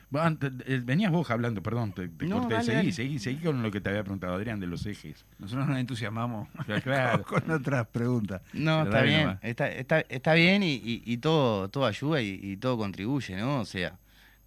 [0.82, 2.93] venías vos hablando, perdón, te, te No, corté, dale, seguí, dale.
[2.93, 5.24] seguí, seguí con lo que te había preguntado Adrián de los ejes.
[5.39, 6.49] Nosotros nos entusiasmamos
[6.82, 7.22] claro.
[7.28, 8.43] con otras preguntas.
[8.53, 12.41] No, Pero está bien, está, está, está bien y, y- y todo, todo ayuda y,
[12.43, 13.61] y todo contribuye, ¿no?
[13.61, 13.97] O sea,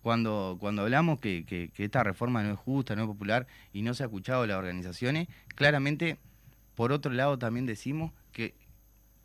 [0.02, 3.82] cuando, cuando hablamos que, que- que esta reforma no es justa, no es popular y
[3.82, 6.20] no se ha escuchado a las organizaciones, claramente,
[6.76, 8.56] por otro lado también decimos que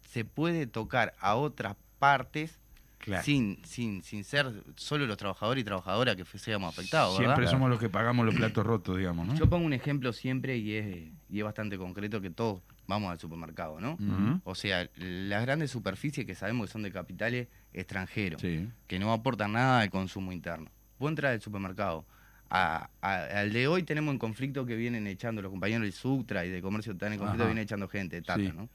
[0.01, 2.61] se puede tocar a otras partes
[2.99, 3.23] Claro.
[3.23, 7.35] sin, sin, sin ser solo los trabajadores y trabajadoras que seamos afectados, ¿verdad?
[7.35, 9.35] Siempre somos los que pagamos los platos rotos, digamos, ¿no?
[9.37, 13.19] Yo pongo un ejemplo siempre y es, y es bastante concreto que todos vamos al
[13.19, 13.97] supermercado, ¿no?
[14.45, 18.69] O sea, las grandes superficies que sabemos que son de capitales extranjeros, Sí.
[18.87, 20.71] que no aportan nada al consumo interno.
[20.99, 22.05] Vos entras al supermercado.
[22.51, 26.45] a- a- al de hoy tenemos un conflicto que vienen echando los compañeros del Sutra
[26.45, 27.49] y de comercio están en conflicto, Ajá.
[27.49, 28.53] vienen echando gente, Tata, Sí.
[28.55, 28.69] ¿no?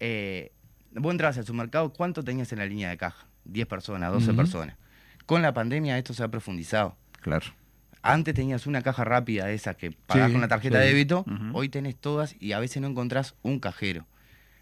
[0.00, 0.50] Eh,
[0.92, 3.26] vos entras al supermercado, ¿cuánto tenías en la línea de caja?
[3.44, 4.36] 10 personas, 12 Ujú.
[4.38, 4.76] personas.
[5.26, 6.96] Con la pandemia esto se ha profundizado.
[7.20, 7.46] Claro.
[8.02, 10.84] Antes tenías una caja rápida, esa que pagás Sí, con la tarjeta sí.
[10.84, 14.06] de débito, hoy tenés todas y a veces no encontrás un cajero.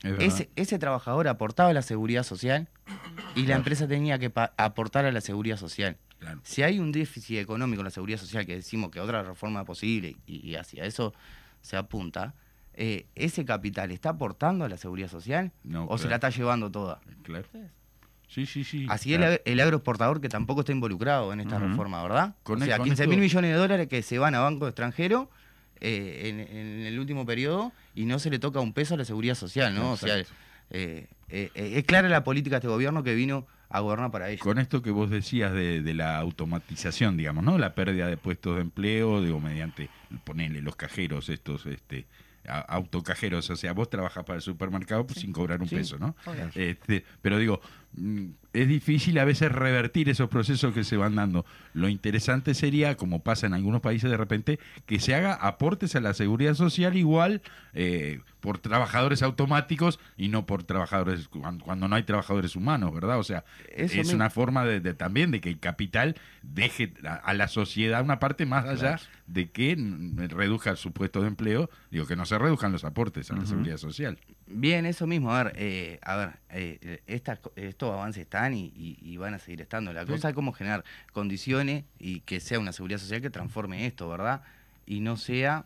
[0.03, 0.19] Es.
[0.21, 2.69] Ese, ese trabajador aportaba a la seguridad social
[3.35, 5.97] y la empresa tenía que aportar a la seguridad social.
[6.19, 6.41] Claro.
[6.43, 10.17] Si hay un déficit económico en la seguridad social, que decimos que otra reforma posible
[10.27, 11.15] y, y hacia eso
[11.63, 12.35] se apunta,
[12.75, 16.71] eh, ¿ese capital está aportando a la seguridad social No, o se la está llevando
[16.71, 17.01] toda?
[17.23, 17.47] Claro.
[18.29, 18.87] Sí, sí, sí.
[18.89, 19.33] Así claro.
[19.33, 21.67] el, el agroexportador que tampoco está involucrado en esta Ujú.
[21.69, 22.35] reforma, ¿verdad?
[22.43, 24.69] Con o sea, con 15 esto- mil millones de dólares que se van a bancos
[24.69, 25.29] extranjeros
[25.81, 29.05] eh, en, en el último periodo y no se le toca un peso a la
[29.05, 29.93] seguridad social, ¿no?
[29.93, 30.19] O sea,
[30.71, 34.43] eh, eh, es clara la política de este gobierno que vino a gobernar para ellos.
[34.43, 37.57] Con esto que vos decías de, de la automatización, digamos, ¿no?
[37.59, 39.89] La pérdida de puestos de empleo, digo, mediante,
[40.25, 42.07] ponele, los cajeros, estos, este,
[42.67, 45.77] autocajeros, o sea, vos trabajás para el supermercado pues, sin cobrar un Sí.
[45.77, 46.17] peso, ¿no?
[46.55, 47.61] Este, pero digo,
[48.53, 51.45] es difícil a veces revertir esos procesos que se van dando.
[51.75, 56.01] Lo interesante sería, como pasa en algunos países de repente, que se haga aportes a
[56.01, 57.43] la seguridad social igual
[57.75, 63.19] eh, por trabajadores automáticos y no por trabajadores cuan- cuando no hay trabajadores humanos, ¿verdad?
[63.19, 67.15] O sea, Eso es una forma de, de también de que el capital deje a,
[67.15, 71.69] a la sociedad una parte más allá de que mm, reduzca su puesto de empleo,
[71.91, 74.19] digo que no se reduzcan los aportes a la seguridad social.
[74.47, 75.35] Bien, eso mismo.
[75.35, 79.35] A ver, eh, a ver, eh, estas co- estos avances están y, y- y van
[79.35, 79.93] a seguir estando.
[79.93, 80.11] La Sí.
[80.11, 84.43] cosa es cómo generar condiciones y que sea una seguridad social que transforme esto, ¿verdad?
[84.85, 85.65] Y no sea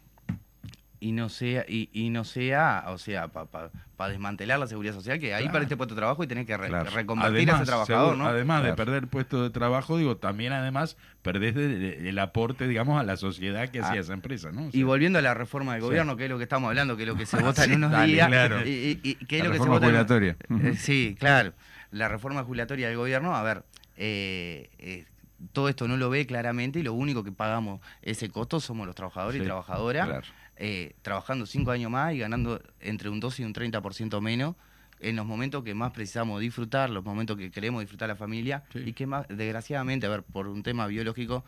[1.00, 3.70] y no sea y, y no sea, o sea, para
[4.10, 5.52] desmantelar la seguridad social que ahí Claro.
[5.54, 6.90] para este puesto de trabajo y tenés que re- Claro.
[6.90, 8.28] reconvertir a ese trabajador, seguro, ¿no?
[8.28, 13.16] además de perder puesto de trabajo, digo, también además perdés el aporte, digamos, a la
[13.16, 13.88] sociedad que Ah.
[13.88, 14.66] hacía esa empresa, ¿no?
[14.66, 15.86] O Y volviendo a la reforma del Sí.
[15.88, 17.76] gobierno, que es lo que estamos hablando, que es lo que se vota en Sí,
[17.76, 18.64] unos días, claro.
[18.64, 20.66] y, y- y que es La lo que se vota en-.
[20.66, 21.52] Eh, sí, claro.
[21.92, 23.64] La reforma jubilatoria del gobierno, a ver,
[23.96, 25.04] eh, eh,
[25.52, 28.94] todo esto no lo ve claramente y lo único que pagamos ese costo somos los
[28.96, 30.26] trabajadores Sí, y trabajadoras, claro.
[30.56, 34.56] eh, trabajando cinco años más y ganando entre un 12 y un 30% menos
[35.00, 38.82] en los momentos que más precisamos disfrutar, los momentos que queremos disfrutar la familia Sí.
[38.86, 41.44] y que más, desgraciadamente, a ver, por un tema biológico,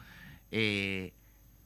[0.50, 1.12] eh,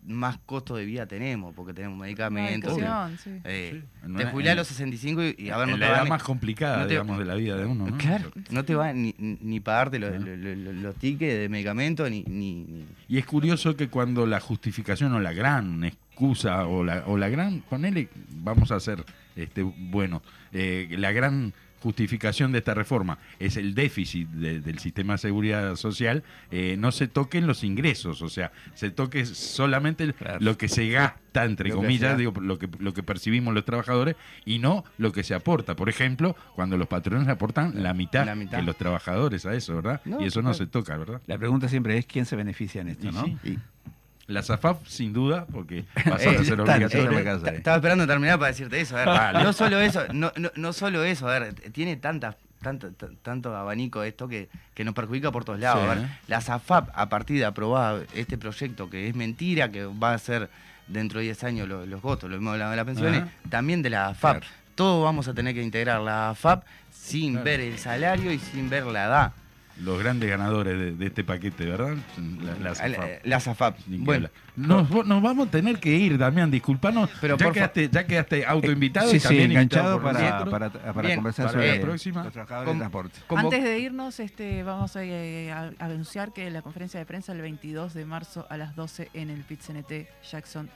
[0.08, 2.74] más costo de vida tenemos, porque tenemos medicamentos.
[3.22, 3.30] Sí.
[3.44, 5.88] eh, Sí, te jubilás a los 65 y, y a ver, no en te la
[5.90, 7.98] va edad ni- más complicada, no te- digamos, de la vida de uno, ¿no?
[7.98, 12.22] Claro, no te va ni, ni- pagarte los, los- los- los tickets de medicamentos ni,
[12.24, 17.04] ni- ni- Y es curioso que cuando la justificación o la gran excusa o la,
[17.06, 18.08] o la gran, ponele,
[18.42, 19.04] vamos a hacer,
[19.36, 21.52] este, bueno, eh, la gran
[21.82, 26.92] justificación de esta reforma es el déficit de- del sistema de seguridad social, eh, no
[26.92, 30.38] se toquen los ingresos, o sea, se toque solamente Claro.
[30.40, 34.16] lo que se gasta, entre Lo comillas, digo, lo que, lo que percibimos los trabajadores
[34.44, 35.76] y no lo que se aporta.
[35.76, 38.58] Por ejemplo, cuando los patrones aportan la mitad, La mitad.
[38.58, 40.00] que los trabajadores a eso, ¿verdad?
[40.04, 41.20] No, y eso no se toca, ¿verdad?
[41.26, 43.24] La pregunta siempre es quién se beneficia en esto, Y ¿no?
[43.24, 43.36] sí.
[43.44, 43.58] Y-
[44.28, 47.10] La SAFAP, sin duda, porque Eh, a ser está- obligatorio.
[47.18, 47.56] está- casa Ta- ahí.
[47.56, 48.94] Estaba esperando terminar para decirte eso.
[48.96, 49.42] A ver, Dale.
[49.42, 52.90] no solo eso, no, no, no solo eso, a ver, tiene tantas, tanto,
[53.22, 55.82] tanto abanico esto que, que nos perjudica por todos lados.
[55.82, 56.08] Sí, a ver, ¿eh?
[56.28, 60.50] la SAFAP, a partir de aprobar este proyecto, que es mentira, que va a ser
[60.88, 63.90] dentro de 10 años lo- los votos, lo mismo hablado de las pensiones, también de
[63.90, 64.40] la AFAP.
[64.40, 64.54] Claro.
[64.74, 67.44] Todos vamos a tener que integrar la AFAP sin Claro.
[67.46, 69.32] ver el salario y sin ver la edad.
[69.80, 71.96] Los grandes ganadores de, de este paquete, ¿verdad?
[72.42, 72.88] La, la
[73.24, 77.08] La, que Bueno, nos, nos vamos a tener que ir, Damián, disculpanos.
[77.20, 81.14] Pero ya, quedaste, ya quedaste autoinvitado Sí, y sí, también enganchado para, para, para Bien,
[81.16, 82.24] conversar para sobre la próxima.
[82.24, 83.18] los trabajadores transporte.
[83.28, 87.32] Antes de irnos, este, vamos a, eh, a- a anunciar que la conferencia de prensa
[87.32, 90.68] el 22 de marzo a las 12 en el PIT-CNT Jackson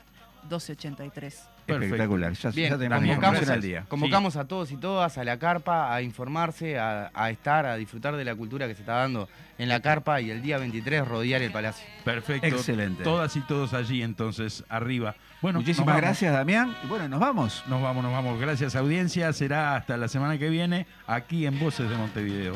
[0.43, 1.49] 1283.
[1.65, 3.85] Espectacular, ya, Bien, ya tenemos convocamos, al día.
[3.87, 8.25] Convocamos a todos y todas a la carpa, a informarse, a, estar, a disfrutar de
[8.25, 11.51] la cultura que se está dando en la carpa y el día 23 rodear el
[11.51, 11.85] palacio.
[12.03, 12.47] Perfecto.
[12.47, 13.03] Excelente.
[13.03, 15.15] Todas y todos allí entonces, arriba.
[15.41, 16.75] Bueno, Muchísimas gracias Damián.
[16.83, 17.63] Y bueno, nos vamos.
[17.67, 18.39] Nos vamos, nos vamos.
[18.39, 19.31] Gracias audiencia.
[19.31, 22.55] Será hasta la semana que viene aquí en Voces de Montevideo.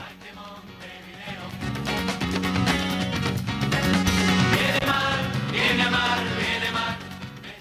[4.52, 6.37] Viene mar, viene a mar.